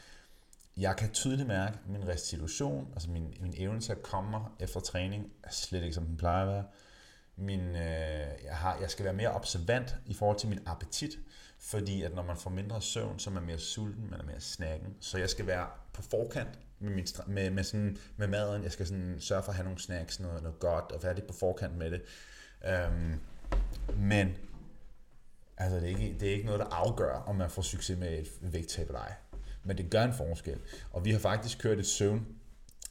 [0.77, 4.41] Jeg kan tydeligt mærke, at min restitution, altså min, min evne til at komme mig
[4.59, 6.65] efter træning, er slet ikke som den plejer at være.
[7.37, 11.17] Min, øh, jeg, har, jeg skal være mere observant i forhold til min appetit.
[11.59, 14.39] Fordi at når man får mindre søvn, så er man mere sulten, man er mere
[14.39, 14.95] snakken.
[14.99, 18.63] Så jeg skal være på forkant med, min, med, med, sådan, med maden.
[18.63, 21.27] Jeg skal sådan sørge for at have nogle snacks, noget, noget godt, og være lidt
[21.27, 22.01] på forkant med det.
[22.67, 23.19] Øhm,
[23.97, 24.35] men
[25.57, 28.19] altså, det, er ikke, det er ikke noget, der afgør, om man får succes med
[28.19, 29.13] et vægttab eller ej.
[29.65, 30.59] Men det gør en forskel.
[30.91, 32.27] Og vi har faktisk kørt et søvn,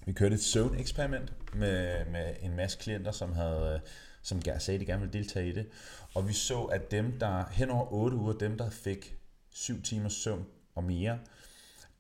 [0.07, 3.91] vi kørte et søvn-eksperiment med, med en masse klienter, som havde øh,
[4.25, 5.67] som sagde, at de gerne ville deltage i det.
[6.15, 9.17] Og vi så, at dem, der hen over 8 uger, dem, der fik
[9.51, 11.19] 7 timers søvn og mere,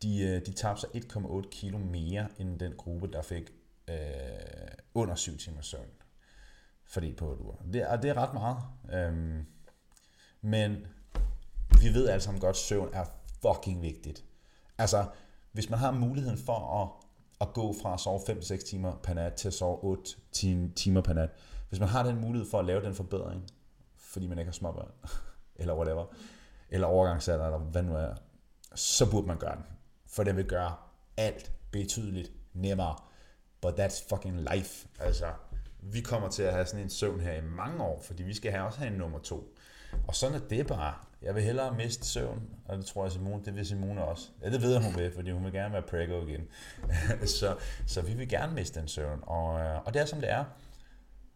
[0.03, 3.51] de, øh, de tabte sig 1,8 kilo mere end den gruppe, der fik
[3.89, 3.97] øh,
[4.95, 5.87] under 7 timers søvn.
[6.85, 7.57] Fordelt på 8 uger.
[7.73, 8.59] Det, og det er ret meget.
[8.93, 9.47] Øhm,
[10.41, 10.87] men
[11.81, 13.05] vi ved alle sammen godt, at søvn er
[13.43, 14.25] fucking vigtigt.
[14.79, 15.07] Altså,
[15.53, 16.89] hvis man har muligheden for at,
[17.49, 20.17] at gå fra at sove 5-6 timer per nat til at sove 8
[20.75, 21.31] timer per nat,
[21.69, 23.45] hvis man har den mulighed for at lave den forbedring,
[23.97, 24.91] fordi man ikke har småbørn,
[25.61, 26.05] eller whatever,
[26.71, 28.15] eller overgangsalder, eller hvad nu er,
[28.75, 29.65] så burde man gøre den.
[30.07, 30.75] For det vil gøre
[31.17, 32.97] alt betydeligt nemmere.
[33.61, 34.89] But that's fucking life.
[35.01, 35.27] Altså,
[35.83, 38.51] vi kommer til at have sådan en søvn her i mange år, fordi vi skal
[38.51, 39.57] have også have en nummer to.
[40.09, 40.95] Og sådan er det bare.
[41.25, 44.29] Jeg vil hellere miste søvn, og det tror jeg Simone, det vil Simone også.
[44.43, 46.49] Ja, det ved jeg, hun vil, fordi hun vil gerne være preggo igen.
[47.41, 47.57] så,
[47.87, 50.45] så vi vil gerne miste den søvn, og, øh, og det er som det er.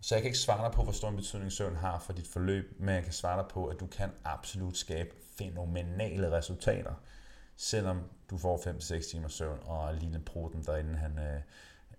[0.00, 2.26] Så jeg kan ikke svare dig på, hvor stor en betydning søvn har for dit
[2.26, 6.92] forløb, men jeg kan svare dig på, at du kan absolut skabe fænomenale resultater,
[7.56, 11.40] selvom du får 5-6 timer søvn, og lille proten derinde, han øh,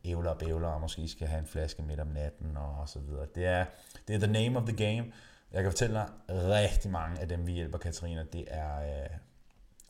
[0.06, 3.28] ævler og bævler, og måske skal have en flaske midt om natten, og så videre.
[3.36, 3.66] Det er,
[4.08, 5.12] det er the name of the game.
[5.52, 9.10] Jeg kan fortælle dig, rigtig mange af dem, vi hjælper, Katarina, det er, øh,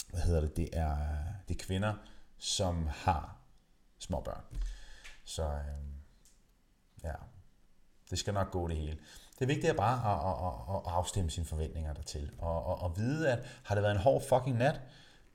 [0.09, 1.93] hvad hedder det, det er, øh, det er kvinder,
[2.37, 3.37] som har
[3.99, 4.43] små børn.
[5.23, 5.89] Så øh,
[7.03, 7.13] ja,
[8.09, 8.97] det skal nok gå det hele.
[9.39, 12.31] Det vigtige er bare at, at, at, at afstemme sine forventninger dertil.
[12.37, 14.81] Og, og, og vide, at har det været en hård fucking nat,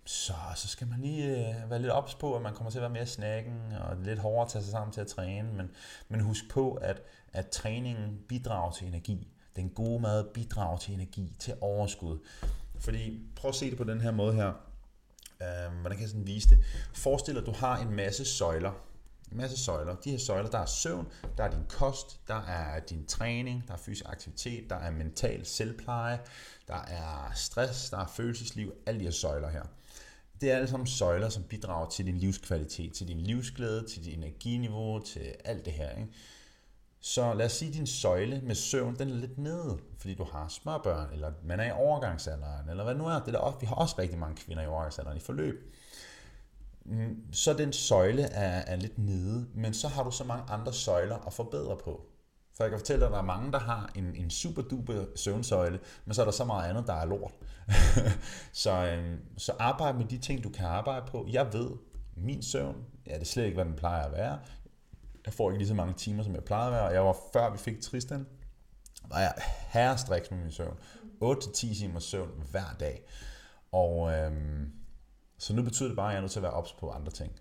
[0.05, 2.83] så, så skal man lige øh, være lidt ops på, at man kommer til at
[2.83, 5.53] være mere snakken, og lidt hårdere at tage sig sammen til at træne.
[5.53, 5.71] Men,
[6.09, 7.03] men husk på, at,
[7.33, 9.34] at træningen bidrager til energi.
[9.57, 12.19] Den gode mad bidrager til energi, til overskud.
[12.79, 14.49] Fordi, prøv at se det på den her måde her.
[15.43, 16.59] Øh, hvordan kan jeg sådan vise det?
[16.95, 18.73] Forestil dig, at du har en masse søjler
[19.35, 19.95] en masse søjler.
[19.95, 23.75] De her søjler, der er søvn, der er din kost, der er din træning, der
[23.75, 26.19] er fysisk aktivitet, der er mental selvpleje,
[26.69, 29.63] der er stress, der er følelsesliv, alle de her søjler her.
[30.41, 34.15] Det er alle sammen søjler, som bidrager til din livskvalitet, til din livsglæde, til dit
[34.15, 35.91] energiniveau, til alt det her.
[35.91, 36.09] Ikke?
[37.07, 40.25] Så lad os sige, at din søjle med søvn, den er lidt nede, fordi du
[40.33, 43.19] har småbørn, eller man er i overgangsalderen, eller hvad nu er.
[43.19, 45.75] Det der også, vi har også rigtig mange kvinder i overgangsalderen i forløb.
[46.85, 50.73] Mm, så den søjle er, er lidt nede, men så har du så mange andre
[50.73, 52.07] søjler at forbedre på.
[52.57, 55.05] For jeg kan fortælle dig, at der er mange, der har en, en super duper
[55.17, 57.33] søvnsøjle, men så er der så meget andet, der er lort.
[58.53, 61.27] så, øhm, så arbejde med de ting, du kan arbejde på.
[61.31, 61.71] Jeg ved,
[62.17, 62.77] min søvn,
[63.07, 64.39] ja, det er slet ikke, hvad den plejer at være.
[65.27, 66.89] Jeg får ikke lige så mange timer, som jeg plejede at være.
[66.89, 68.27] Og jeg var, før vi fik Tristan,
[69.05, 69.35] var jeg
[69.69, 70.79] herrestriks med min søvn.
[71.23, 73.03] 8-10 timer søvn hver dag.
[73.73, 74.73] Og øhm,
[75.39, 77.13] så nu betyder det bare, at jeg er nødt til at være ops på andre
[77.13, 77.33] ting.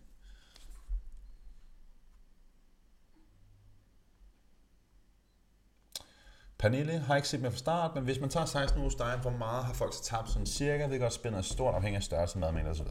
[6.57, 9.31] Pernille har ikke set med fra start, men hvis man tager 16 uger dig, hvor
[9.31, 10.83] meget har folk så tabt sådan cirka?
[10.83, 12.87] Det kan også spænde stort afhængig af størrelse, madmængde osv.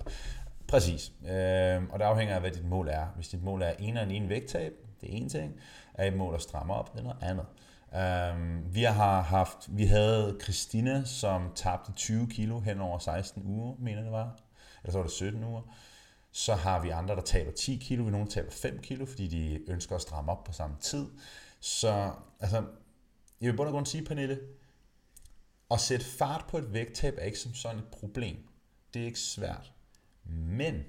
[0.73, 1.13] Præcis.
[1.23, 3.07] Øh, og det afhænger af, hvad dit mål er.
[3.07, 5.61] Hvis dit mål er en og en vægttab, det er en ting.
[5.95, 7.47] Er et mål at stramme op, det er noget andet.
[7.95, 13.75] Øh, vi har haft, vi havde Christina, som tabte 20 kilo hen over 16 uger,
[13.79, 14.39] mener det var.
[14.83, 15.63] Eller så var det 17 uger.
[16.31, 19.71] Så har vi andre, der taber 10 kilo, vi nogen taber 5 kilo, fordi de
[19.71, 21.07] ønsker at stramme op på samme tid.
[21.61, 22.65] Så altså,
[23.41, 24.39] jeg vil både grund sige, Pernille,
[25.71, 28.37] at sætte fart på et vægttab er ikke som sådan et problem.
[28.95, 29.73] Det er ikke svært.
[30.25, 30.83] Men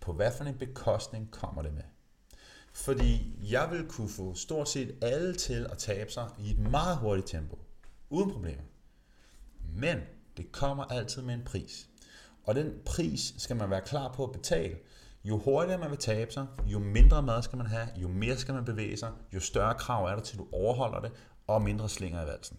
[0.00, 1.82] på hvad for en bekostning kommer det med?
[2.72, 6.96] Fordi jeg vil kunne få stort set alle til at tabe sig i et meget
[6.96, 7.58] hurtigt tempo.
[8.10, 8.62] Uden problemer.
[9.60, 10.00] Men
[10.36, 11.88] det kommer altid med en pris.
[12.44, 14.76] Og den pris skal man være klar på at betale.
[15.24, 18.54] Jo hurtigere man vil tabe sig, jo mindre mad skal man have, jo mere skal
[18.54, 21.12] man bevæge sig, jo større krav er der til, at du overholder det,
[21.46, 22.58] og mindre slinger i valsen.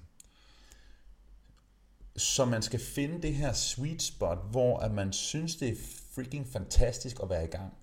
[2.18, 5.76] Så man skal finde det her sweet spot, hvor at man synes, det er
[6.16, 7.74] freaking fantastisk at være i gang.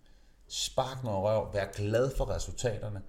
[0.49, 3.03] Spark noget røv, være glad for resultaterne,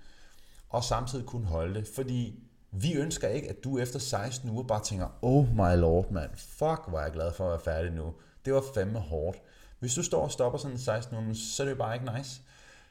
[0.70, 1.88] og samtidig kunne holde det.
[1.96, 2.40] Fordi
[2.72, 6.82] vi ønsker ikke, at du efter 16 uger bare tænker, oh my lord, man, fuck,
[6.88, 8.14] hvor er jeg glad for at være færdig nu.
[8.46, 9.38] Det var fandme hårdt.
[9.80, 12.42] Hvis du står og stopper sådan 16 uger, så er det jo bare ikke nice.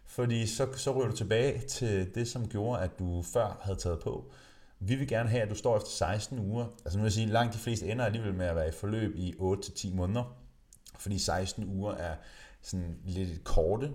[0.05, 4.01] Fordi så, så ryger du tilbage til det, som gjorde, at du før havde taget
[4.01, 4.33] på.
[4.81, 6.67] Vi vil gerne have, at du står efter 16 uger.
[6.85, 9.17] Altså nu vil jeg sige, langt de fleste ender alligevel med at være i forløb
[9.17, 10.37] i 8-10 måneder.
[10.99, 12.17] Fordi 16 uger er
[12.63, 13.93] sådan lidt korte.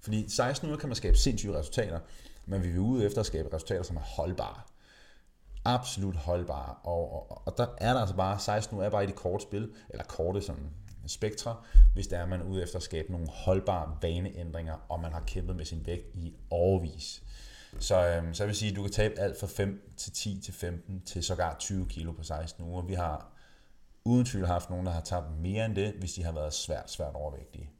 [0.00, 2.00] Fordi 16 uger kan man skabe sindssyge resultater,
[2.46, 4.60] men vi vil ude efter at skabe resultater, som er holdbare.
[5.64, 6.74] Absolut holdbare.
[6.84, 9.42] Og, og, og der er der altså bare, 16 uger er bare i det korte
[9.42, 10.70] spil, eller korte sådan
[11.06, 11.56] spektre,
[11.94, 15.56] hvis der er man ude efter at skabe nogle holdbare vaneændringer, og man har kæmpet
[15.56, 17.22] med sin vægt i overvis.
[17.78, 20.40] Så, øhm, så jeg vil sige, at du kan tabe alt fra 5 til 10
[20.40, 22.82] til 15 til sågar 20 kilo på 16 uger.
[22.82, 23.32] Vi har
[24.04, 26.90] uden tvivl haft nogen, der har tabt mere end det, hvis de har været svært,
[26.90, 27.70] svært overvægtige.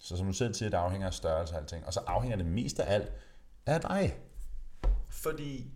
[0.00, 1.86] Så som du selv siger, det afhænger af størrelse og alting.
[1.86, 3.12] Og så afhænger det mest af alt
[3.66, 4.18] af dig.
[5.08, 5.70] Fordi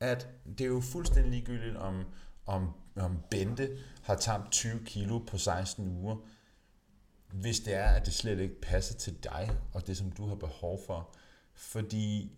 [0.00, 0.28] at
[0.58, 2.04] det er jo fuldstændig ligegyldigt, om,
[2.46, 6.16] om, om Bente har tabt 20 kilo på 16 uger,
[7.32, 10.34] hvis det er, at det slet ikke passer til dig, og det, som du har
[10.34, 11.14] behov for.
[11.54, 12.32] Fordi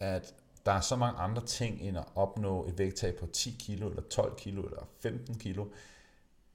[0.00, 0.34] at
[0.66, 4.02] der er så mange andre ting end at opnå et vægttab på 10 kilo, eller
[4.02, 5.66] 12 kilo, eller 15 kilo,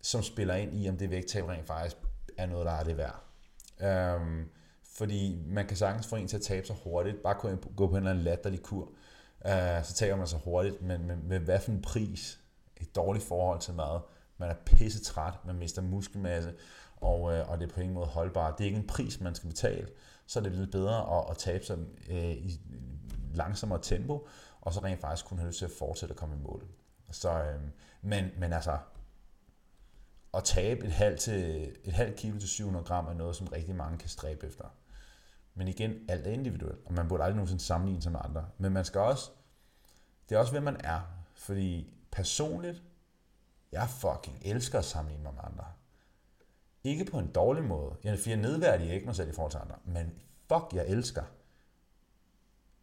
[0.01, 1.97] som spiller ind i, om det vægttab rent faktisk
[2.37, 3.23] er noget, der er det værd.
[3.81, 4.49] Øhm,
[4.83, 7.91] fordi man kan sagtens få en til at tabe sig hurtigt, bare kunne gå på
[7.91, 8.89] en eller anden latterlig kur,
[9.45, 12.39] øh, så taber man sig hurtigt, men med, med hvad for en pris?
[12.77, 13.99] Et dårligt forhold til mad.
[14.37, 16.53] Man er pisse træt, man mister muskelmasse,
[16.95, 18.57] og, øh, og det er på ingen måde holdbart.
[18.57, 19.87] Det er ikke en pris, man skal betale
[20.27, 21.77] så er det lidt bedre at, at tabe sig
[22.09, 22.61] øh, i
[23.33, 24.27] langsommere tempo,
[24.61, 26.67] og så rent faktisk kunne have lyst til at fortsætte at komme i mål.
[27.11, 27.61] Så, øh,
[28.01, 28.77] men, men altså,
[30.33, 33.75] at tabe et halvt, til, et halvt kilo til 700 gram er noget, som rigtig
[33.75, 34.65] mange kan stræbe efter.
[35.53, 38.49] Men igen, alt er individuelt, og man burde aldrig nogensinde sammenligne sig med andre.
[38.57, 39.31] Men man skal også,
[40.29, 41.01] det er også, hvem man er.
[41.33, 42.83] Fordi personligt,
[43.71, 45.65] jeg fucking elsker at sammenligne mig med andre.
[46.83, 47.95] Ikke på en dårlig måde.
[48.03, 49.75] Jeg, for jeg nedværdiger ikke mig selv i forhold til andre.
[49.85, 50.13] Men
[50.47, 51.23] fuck, jeg elsker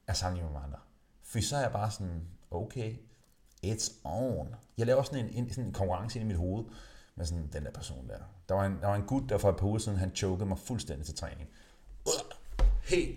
[0.07, 0.79] at sammenligne mig med andre.
[1.23, 2.95] For så er jeg bare sådan, okay,
[3.67, 4.55] it's on.
[4.79, 6.65] Jeg laver sådan en, en, sådan en konkurrence ind i mit hoved
[7.15, 8.19] med sådan den der person der.
[8.49, 10.49] Der var en, der var en gut, der for et par uger siden, han chokede
[10.49, 11.49] mig fuldstændig til træning.
[12.83, 13.15] Hey,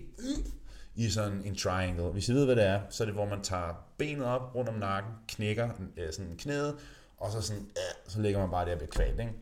[0.94, 2.10] i sådan en triangle.
[2.10, 4.68] Hvis I ved, hvad det er, så er det, hvor man tager benet op rundt
[4.68, 6.76] om nakken, knækker øh, sådan knæet,
[7.16, 9.32] og så, sådan, øh, så ligger man bare der og ikke?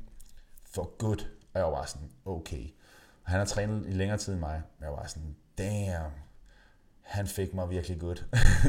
[0.77, 1.27] For good.
[1.55, 2.69] Og jeg var bare sådan, okay.
[3.23, 4.63] Han har trænet i længere tid end mig.
[4.79, 6.13] Og jeg var sådan, damn.
[7.03, 8.27] Han fik mig virkelig godt.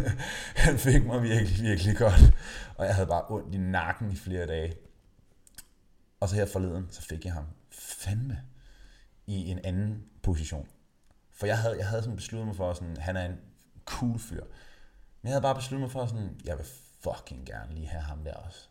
[0.66, 2.20] han fik mig virkelig, virkelig godt.
[2.78, 4.76] Og jeg havde bare ondt i nakken i flere dage.
[6.20, 8.42] Og så her forleden, så fik jeg ham fandme
[9.26, 10.68] i en anden position.
[11.34, 13.40] For jeg havde, jeg havde sådan besluttet mig for, sådan, han er en
[13.86, 14.44] cool fyr.
[15.22, 16.66] Men jeg havde bare besluttet mig for, sådan, jeg vil
[17.00, 18.70] fucking gerne lige have ham der også.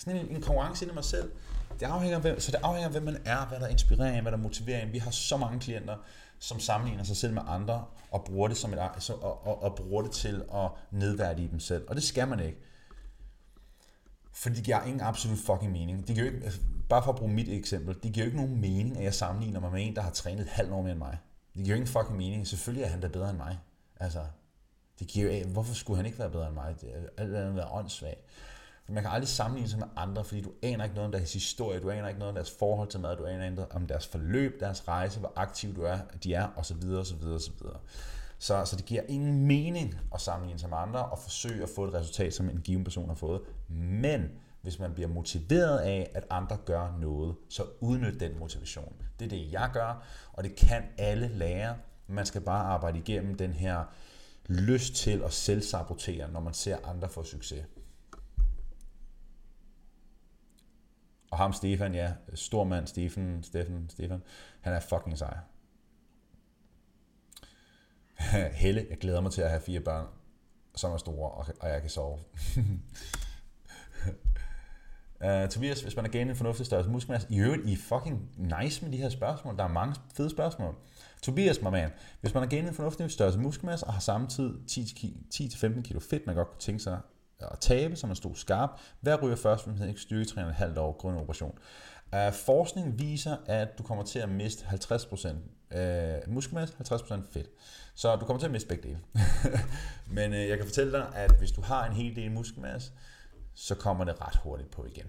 [0.00, 1.32] Sådan en, en konkurrence i mig selv.
[1.80, 4.32] Det afhænger hvem, så det afhænger af, hvem man er, hvad der inspirerer en, hvad
[4.32, 4.92] der motiverer en.
[4.92, 5.96] Vi har så mange klienter,
[6.38, 9.76] som sammenligner sig selv med andre, og bruger det, som et, altså, og, og, og
[9.76, 11.84] bruger det til at nedværdige dem selv.
[11.88, 12.58] Og det skal man ikke.
[14.32, 16.08] Fordi det giver ingen absolut fucking mening.
[16.08, 18.60] Det giver ikke, altså, bare for at bruge mit eksempel, det giver jo ikke nogen
[18.60, 20.98] mening, at jeg sammenligner mig med en, der har trænet et halvt år mere end
[20.98, 21.18] mig.
[21.54, 22.46] Det giver jo ingen fucking mening.
[22.46, 23.58] Selvfølgelig er han da bedre end mig.
[24.00, 24.24] Altså,
[24.98, 26.74] det giver jo, hvorfor skulle han ikke være bedre end mig?
[26.80, 28.20] Det er alt andet være åndssvagt.
[28.90, 31.80] Man kan aldrig sammenligne sig med andre, fordi du aner ikke noget om deres historie,
[31.80, 34.60] du aner ikke noget om deres forhold til mad, du aner ikke om deres forløb,
[34.60, 36.76] deres rejse, hvor aktiv du er, de er, osv.
[36.92, 37.24] osv.
[37.24, 37.52] osv.
[38.38, 41.84] Så, så det giver ingen mening at sammenligne sig med andre og forsøge at få
[41.84, 43.40] et resultat, som en given person har fået.
[43.68, 44.28] Men
[44.62, 48.94] hvis man bliver motiveret af, at andre gør noget, så udnyt den motivation.
[49.18, 51.76] Det er det, jeg gør, og det kan alle lære.
[52.06, 53.84] Man skal bare arbejde igennem den her
[54.46, 57.64] lyst til at selvsabotere, når man ser andre få succes.
[61.40, 64.22] Ham Stefan, ja, stor mand, Stefan, Stefan, Stefan,
[64.60, 65.36] han er fucking sej.
[68.62, 70.06] Helle, jeg glæder mig til at have fire børn,
[70.76, 71.30] som er store,
[71.60, 72.18] og jeg kan sove.
[75.24, 78.30] Uh, Tobias, hvis man er gældende en fornuftig størrelse muskelmasse, i øvrigt, I er fucking
[78.36, 79.56] nice med de her spørgsmål.
[79.56, 80.74] Der er mange fede spørgsmål.
[81.22, 84.54] Tobias, my man, hvis man er gældende en fornuftig størrelse muskelmasse og har samtidig
[85.34, 86.98] 10-15 kilo fedt, man godt kunne tænke sig
[87.40, 88.70] at tabe, så man stod skarp,
[89.00, 91.58] hvad ryger først, hvis man ikke styrketræner et halvt år grund operation?
[92.12, 95.34] Uh, øh, forskning viser, at du kommer til at miste 50% uh,
[95.78, 97.48] øh, muskelmasse, 50% fedt.
[97.94, 99.00] Så du kommer til at miste begge dele.
[100.16, 102.92] Men uh, jeg kan fortælle dig, at hvis du har en hel del muskelmasse,
[103.54, 105.06] så kommer det ret hurtigt på igen.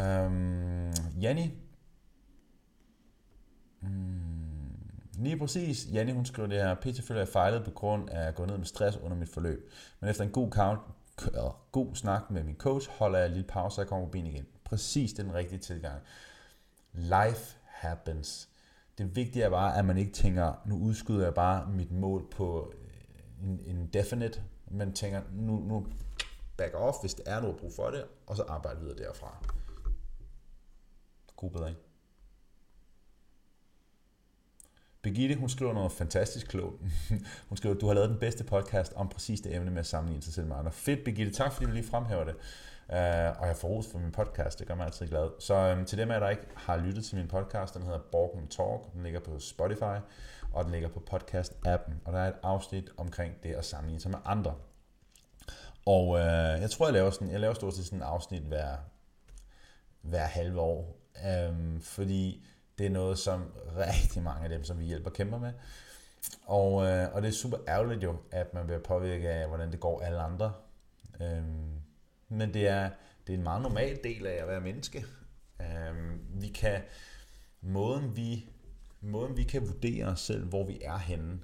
[0.00, 1.50] Um, Janni.
[3.80, 4.19] Mm,
[5.20, 5.86] lige præcis.
[5.92, 6.74] Janne, hun skriver det her.
[6.74, 9.70] PT føler jeg fejlede på grund af at gå ned med stress under mit forløb.
[10.00, 10.80] Men efter en god, count,
[11.34, 11.40] øh,
[11.72, 14.26] god snak med min coach, holder jeg en lille pause, og jeg kommer på ben
[14.26, 14.46] igen.
[14.64, 16.02] Præcis den rigtige tilgang.
[16.92, 18.48] Life happens.
[18.98, 22.72] Det vigtige er bare, at man ikke tænker, nu udskyder jeg bare mit mål på
[22.74, 25.86] øh, en, en definite, men tænker, nu, nu
[26.56, 29.46] back off, hvis det er, noget brug for det, og så arbejde videre derfra.
[31.36, 31.76] God bedring.
[35.02, 36.82] Birgitte, hun skriver noget fantastisk klogt.
[37.48, 40.22] hun skriver, du har lavet den bedste podcast om præcis det emne med at sammenligne
[40.22, 40.72] sig selv med andre.
[40.72, 41.32] Fedt, Birgitte.
[41.32, 42.34] Tak, fordi du lige fremhæver det.
[42.88, 45.30] Uh, og jeg får ros for min podcast, det gør mig altid glad.
[45.38, 48.48] Så um, til dem af der ikke har lyttet til min podcast, den hedder Borgen
[48.48, 49.98] Talk, den ligger på Spotify,
[50.52, 54.10] og den ligger på podcast-appen, og der er et afsnit omkring det at sammenligne sig
[54.10, 54.54] med andre.
[55.86, 56.18] Og uh,
[56.60, 58.76] jeg tror, jeg laver, sådan, jeg laver stort set sådan et afsnit hver,
[60.02, 60.96] hver halve år,
[61.50, 62.46] um, fordi
[62.80, 65.52] det er noget, som rigtig mange af dem, som vi hjælper, kæmper med.
[66.42, 69.80] Og, øh, og det er super ærgerligt jo, at man bliver påvirket af, hvordan det
[69.80, 70.52] går alle andre.
[71.22, 71.70] Øhm,
[72.28, 72.90] men det er,
[73.26, 75.04] det er en meget normal del af at være menneske.
[75.60, 76.82] Øhm, vi kan,
[77.60, 78.50] måden vi,
[79.00, 81.40] måden vi kan vurdere os selv, hvor vi er henne,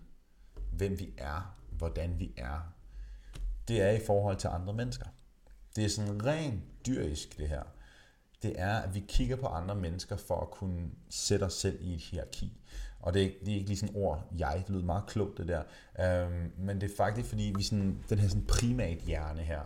[0.72, 2.72] hvem vi er, hvordan vi er,
[3.68, 5.06] det er i forhold til andre mennesker.
[5.76, 7.62] Det er sådan rent dyrisk, det her.
[8.42, 11.94] Det er, at vi kigger på andre mennesker for at kunne sætte os selv i
[11.94, 12.52] et hierarki.
[13.00, 15.48] Og det er, det er ikke lige sådan ord, jeg, det lyder meget klogt det
[15.48, 15.62] der.
[16.00, 19.60] Øhm, men det er faktisk, fordi vi sådan, den her sådan primat hjerne her,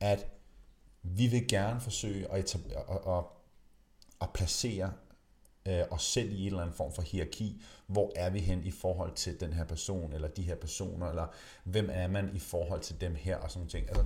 [0.00, 0.26] at
[1.02, 2.62] vi vil gerne forsøge at, at,
[3.06, 3.24] at,
[4.20, 4.92] at placere
[5.68, 7.62] øh, os selv i en eller anden form for hierarki.
[7.86, 11.26] Hvor er vi hen i forhold til den her person, eller de her personer, eller
[11.64, 13.88] hvem er man i forhold til dem her, og sådan nogle ting.
[13.88, 14.04] Altså,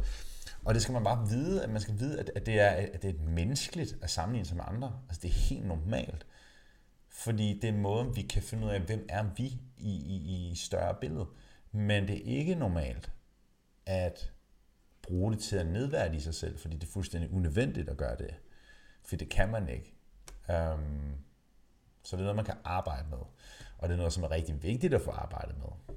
[0.64, 3.16] og det skal man bare vide, at man skal vide, at, det er, at det
[3.16, 5.00] er menneskeligt at sammenligne sig med andre.
[5.08, 6.26] Altså det er helt normalt.
[7.08, 9.46] Fordi det er måden, vi kan finde ud af, hvem er vi
[9.76, 11.26] i, i, i større billede.
[11.72, 13.12] Men det er ikke normalt,
[13.86, 14.32] at
[15.02, 18.34] bruge det til at nedværdige sig selv, fordi det er fuldstændig unødvendigt at gøre det.
[19.04, 19.94] For det kan man ikke.
[20.48, 21.14] Um,
[22.02, 23.18] så det er noget, man kan arbejde med.
[23.78, 25.96] Og det er noget, som er rigtig vigtigt at få arbejdet med.